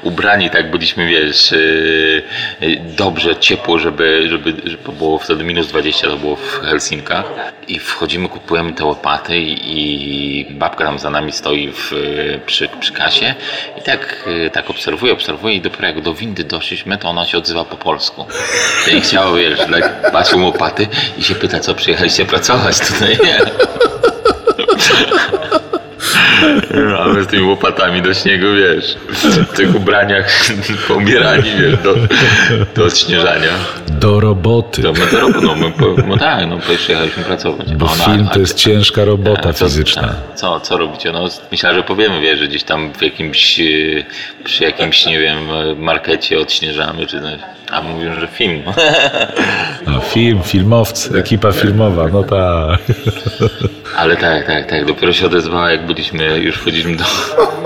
[0.03, 1.57] ubrani tak byliśmy, wiesz, e,
[2.97, 7.25] dobrze, ciepło, żeby, żeby, żeby było wtedy minus 20, to było w Helsinkach.
[7.69, 12.69] I wchodzimy, kupujemy te łopaty i, i babka tam za nami stoi w, e, przy,
[12.81, 13.35] przy kasie
[13.79, 17.65] i tak, tak obserwuje, obserwuje i dopiero jak do windy doszliśmy, to ona się odzywa
[17.65, 18.27] po polsku.
[18.95, 20.87] Nie chciała, wiesz, tak patrzą łopaty
[21.19, 23.19] i się pyta, co przyjechaliście pracować tutaj.
[25.67, 25.70] A
[27.15, 28.97] my z tymi łopatami do śniegu, wiesz,
[29.49, 30.41] w tych ubraniach
[30.89, 31.95] pobierani, wiesz, do,
[32.75, 33.51] do odśnieżania.
[33.89, 34.83] Do roboty.
[34.83, 35.73] To my to robimy, no, my,
[36.07, 37.75] no tak, no przyjechaliśmy pracować.
[37.75, 40.15] Bo A ona- film a- to jest ciężka robota a fizyczna.
[40.33, 41.13] a Co, co robicie?
[41.13, 43.65] No, myślałem, że powiemy, wiesz, że gdzieś tam w jakimś, e,
[44.45, 47.41] przy jakimś, nie wiem, e, markecie odśnieżamy, czy coś.
[47.73, 48.63] A mówią, że film.
[49.91, 52.81] No, film, filmowcy, ekipa filmowa, no tak.
[53.97, 54.87] Ale tak, tak, tak.
[54.87, 57.05] Dopiero się odezwała, jak byliśmy, już wchodziliśmy do,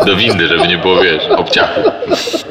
[0.06, 1.80] do windy, żeby nie było, wiesz, obciachu.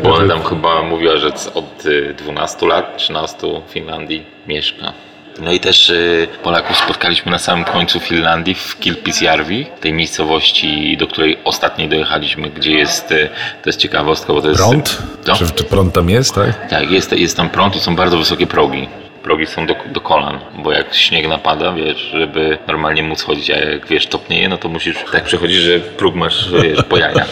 [0.03, 4.93] Bo ona tam chyba mówiła, że od y, 12 lat, 13 w Finlandii mieszka.
[5.39, 11.07] No i też y, Polaków spotkaliśmy na samym końcu Finlandii, w Kilpisjärvi, tej miejscowości, do
[11.07, 13.30] której ostatniej dojechaliśmy, gdzie jest, y,
[13.63, 14.61] to jest ciekawostka, bo to jest...
[14.61, 14.97] Prąd?
[15.28, 15.36] No.
[15.36, 16.69] Czy, czy prąd tam jest, tak?
[16.69, 18.88] Tak, jest, jest tam prąd i są bardzo wysokie progi.
[19.24, 23.57] Progi są do, do kolan, bo jak śnieg napada, wiesz, żeby normalnie móc chodzić, a
[23.57, 27.26] jak wiesz, topnieje, no to musisz tak przechodzić, że próg masz, wiesz, po jaja.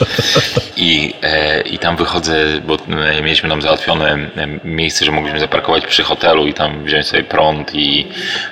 [0.78, 5.86] I, e, I tam wychodzę, bo e, mieliśmy nam załatwione e, miejsce, że mogliśmy zaparkować
[5.86, 8.08] przy hotelu i tam wziąć sobie prąd i,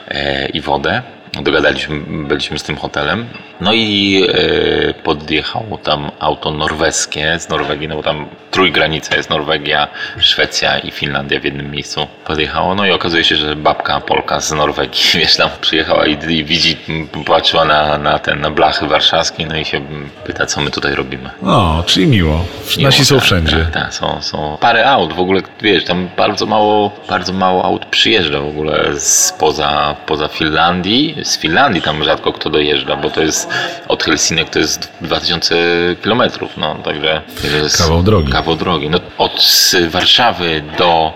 [0.08, 1.02] e, i wodę.
[1.34, 3.26] Dogadaliśmy, byliśmy z tym hotelem.
[3.62, 4.24] No i
[4.90, 9.88] e, podjechało tam auto norweskie z Norwegii, no bo tam trójgranica jest Norwegia,
[10.20, 12.08] Szwecja i Finlandia w jednym miejscu.
[12.26, 16.44] Podjechało, no i okazuje się, że babka Polka z Norwegii, wiesz, tam przyjechała i, i
[16.44, 16.78] widzi,
[17.26, 19.82] patrzyła na, na ten, na blachy warszawskie, no i się
[20.26, 21.30] pyta, co my tutaj robimy.
[21.42, 22.46] No, czyli miło.
[22.80, 23.58] Nasi są tak, wszędzie.
[23.58, 27.86] Tak, tak, są, są parę aut, w ogóle, wiesz, tam bardzo mało, bardzo mało aut
[27.86, 31.16] przyjeżdża w ogóle spoza, poza Finlandii.
[31.24, 33.49] Z Finlandii tam rzadko kto dojeżdża, bo to jest
[33.88, 35.55] od Helsinek to jest 2000
[36.03, 37.22] kilometrów, no, także
[37.78, 38.32] Kawał drogi.
[38.32, 38.89] Kawał drogi.
[38.89, 41.13] No, od Warszawy do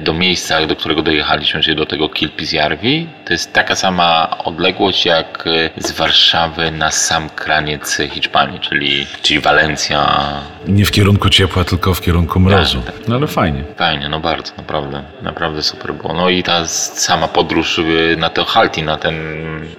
[0.00, 5.44] do miejsca, do którego dojechaliśmy, czyli do tego Kilpisjärvi, to jest taka sama odległość jak
[5.46, 10.18] e, z Warszawy na sam kraniec Hiszpanii, czyli, czyli Walencja,
[10.66, 12.82] Nie w kierunku ciepła, tylko w kierunku mrozu.
[12.86, 13.64] Tak, No ale fajnie.
[13.76, 16.14] Fajnie, no bardzo, naprawdę, naprawdę super było.
[16.14, 19.14] No i ta sama podróż y, na to Halti, na ten,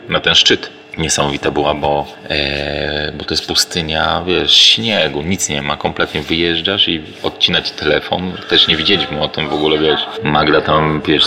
[0.10, 5.62] na ten szczyt niesamowita była, bo, e, bo to jest pustynia, wiesz, śniegu, nic nie
[5.62, 8.32] ma, kompletnie wyjeżdżasz i odcina ci telefon.
[8.50, 10.00] Też nie wiedzieliśmy o tym w ogóle, wiesz.
[10.24, 11.24] Magda tam, wiesz,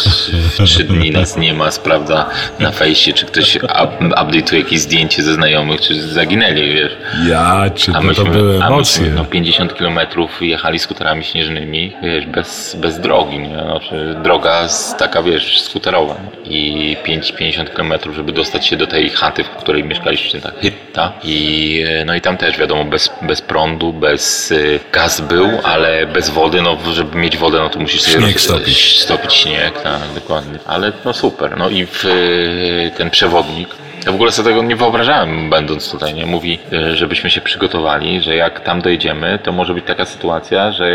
[0.65, 5.35] trzy dni nas nie ma, sprawdza na fejsie, czy ktoś up, update'uje jakieś zdjęcie ze
[5.35, 6.93] znajomych, czy zaginęli, wiesz.
[7.29, 9.03] Ja cię, A to, to były a emocje.
[9.03, 9.99] myśmy, no 50 km
[10.41, 13.49] jechali skuterami śnieżnymi, wiesz, bez, bez drogi, nie?
[13.65, 16.15] Znaczy, droga z, taka, wiesz, skuterowa.
[16.45, 21.13] I 5, 50 km, żeby dostać się do tej chaty, w której mieszkaliśmy, ta hytta.
[21.25, 26.07] I, e, no i tam też, wiadomo, bez, bez prądu, bez y, gaz był, ale
[26.07, 29.01] bez wody, no żeby mieć wodę, no to musisz sobie Śnieg roz- stopić.
[29.01, 30.59] stopić śnieg, tak, dokładnie.
[30.67, 33.69] Ale no super, no i w, y, ten przewodnik,
[34.09, 36.27] ja w ogóle sobie tego nie wyobrażałem, będąc tutaj, nie?
[36.27, 40.89] Mówi, y, żebyśmy się przygotowali, że jak tam dojdziemy, to może być taka sytuacja, że,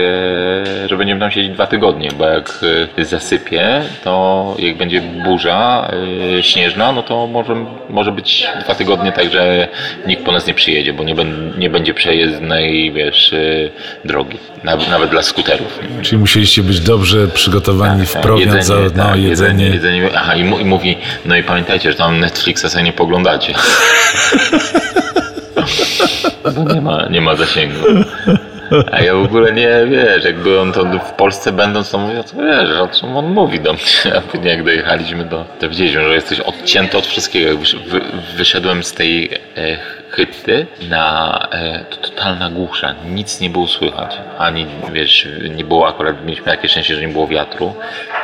[0.89, 2.59] że będziemy tam siedzieć dwa tygodnie, bo jak
[2.97, 5.91] y, zasypie, to jak będzie burza
[6.38, 9.68] y, śnieżna, no to może, może być dwa tygodnie tak, że
[10.07, 13.36] nikt po nas nie przyjedzie, bo nie, ben, nie będzie przejezdnej, wiesz,
[14.05, 15.80] drogi, nawet, dla skuterów.
[16.01, 19.66] Czyli musieliście być dobrze przygotowani w prowiant, za, no, tak, jedzenie.
[19.66, 20.09] jedzenie.
[20.16, 23.54] Aha, i, i mówi, no i pamiętajcie, że tam Netflixa sobie nie poglądacie.
[26.56, 27.76] Bo nie ma, nie ma zasięgu.
[28.91, 32.38] A ja w ogóle nie, wiesz, jak byłem to w Polsce będąc, to mówię, to
[32.43, 34.16] wiesz, o czym on mówi do mnie.
[34.18, 37.47] A później jak dojechaliśmy do, to widzieliśmy, że jesteś odcięty od wszystkiego.
[37.49, 38.01] Jak wysz- wy,
[38.38, 39.30] wyszedłem z tej
[40.14, 42.95] e, hyty na e, to totalna głusza.
[43.09, 44.18] Nic nie było słychać.
[44.38, 47.74] Ani, wiesz, nie było akurat, mieliśmy jakieś szczęście, że nie było wiatru.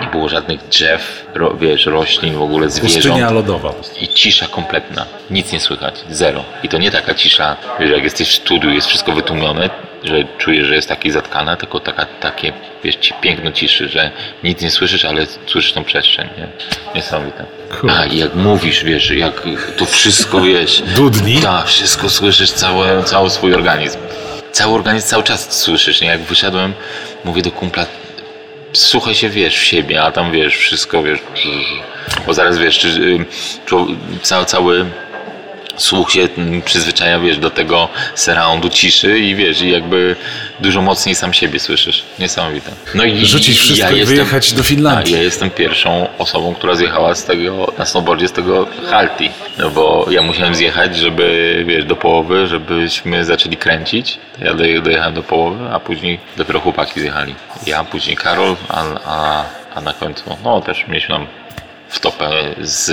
[0.02, 3.06] Nie było żadnych drzew, ro, wiesz, roślin, w ogóle zwierząt.
[3.06, 3.74] Pustynia lodowa.
[4.02, 5.06] I cisza kompletna.
[5.30, 5.96] Nic nie słychać.
[6.10, 6.44] Zero.
[6.64, 9.70] I to nie taka cisza, że jak jesteś w studiu, jest wszystko wytłumione,
[10.04, 14.12] że czujesz, że jest takie zatkane, tylko taka, takie, wiesz, ci piękno ciszy, że
[14.44, 16.48] nic nie słyszysz, ale słyszysz tą przestrzeń, nie?
[16.96, 17.46] Niesamowite.
[17.70, 17.92] Cool.
[17.94, 19.42] A, i jak mówisz, wiesz, jak
[19.78, 20.84] to wszystko, wiesz...
[20.96, 21.42] Dudni?
[21.42, 24.00] Tak, wszystko słyszysz, cały, cały swój organizm.
[24.52, 26.08] Cały organizm cały czas słyszysz, nie?
[26.08, 26.74] Jak wyszedłem,
[27.26, 27.86] mówię do kumpla,
[28.74, 31.20] słuchaj się, wiesz, w siebie, a tam, wiesz, wszystko, wiesz,
[32.28, 33.26] bo zaraz, wiesz, czy, y,
[34.24, 34.86] cały, cały
[35.80, 36.28] słuch się
[36.66, 40.16] przyzwyczaja, wiesz, do tego surroundu ciszy i wiesz, i jakby
[40.60, 42.04] dużo mocniej sam siebie słyszysz.
[42.20, 42.72] Niesamowite.
[42.96, 45.14] No i Rzucić wszystko i wyjechać do Finlandii.
[45.14, 49.30] Tak, ja jestem pierwszą osobą, która zjechała z tego, na snowboardzie z tego Halti.
[49.58, 54.18] No bo ja musiałem zjechać, żeby, wiesz, do połowy, żebyśmy zaczęli kręcić.
[54.42, 57.36] Ja doje- dojechałem do połowy, a później dopiero chłopaki zjechali.
[57.68, 61.28] Ja, później Karol, a, a, a na końcu, no też mieliśmy tam
[61.90, 62.30] wtopę
[62.62, 62.92] z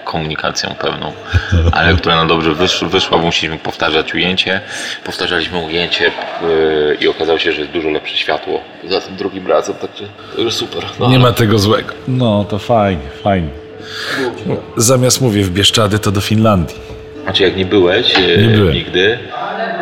[0.00, 1.12] radiokomunikacją pewną,
[1.72, 4.60] ale która na dobrze wysz, wyszła, bo musieliśmy powtarzać ujęcie.
[5.04, 6.04] Powtarzaliśmy ujęcie
[6.42, 10.04] yy, i okazało się, że jest dużo lepsze światło za tym drugim razem, także,
[10.36, 10.84] także super.
[11.00, 11.94] No, Nie ma tego złego.
[12.08, 13.48] No, to fajnie, fajnie.
[14.76, 16.76] Zamiast mówię w Bieszczady, to do Finlandii.
[17.22, 18.74] Znaczy jak nie byłeś yy, Nie byłem.
[18.74, 19.18] nigdy,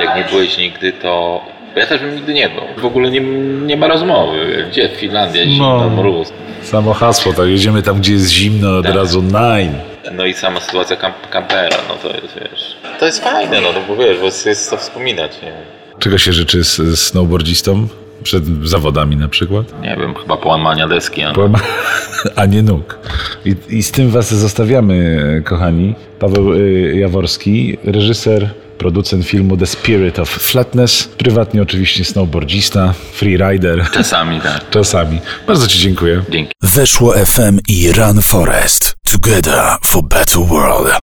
[0.00, 1.40] jak nie byłeś nigdy, to
[1.76, 2.62] ja też bym nigdy nie był.
[2.82, 3.20] W ogóle nie,
[3.66, 4.66] nie ma rozmowy.
[4.70, 5.90] Gdzie Finlandia, zimno, No.
[5.90, 6.32] mróz.
[6.62, 8.94] Samo hasło, tak jedziemy tam, gdzie jest zimno, od Tak.
[8.94, 9.74] razu nine.
[10.12, 13.80] No i sama sytuacja kamp kampera, no to jest, wiesz, to jest fajne, no, no
[13.88, 15.52] bo wiesz, bo jest, to wspominać, nie
[15.98, 17.88] Czego się życzy z, z snowboardzistom?
[18.22, 19.82] Przed zawodami na przykład?
[19.82, 21.60] Nie wiem, chyba połamania deski, a Połama-
[22.36, 22.98] A nie nóg.
[23.44, 25.94] I, I z tym was zostawiamy, kochani.
[26.18, 34.40] Paweł y, Jaworski, reżyser producent filmu The Spirit of Flatness, prywatnie oczywiście snowboardzista, freerider, Czasami
[34.40, 34.70] tak.
[34.70, 35.20] czasami.
[35.46, 36.22] Bardzo Ci dziękuję.
[36.30, 36.52] Dzięki.
[36.62, 38.94] Weszło FM i Run Forest.
[39.12, 40.92] Together for better world.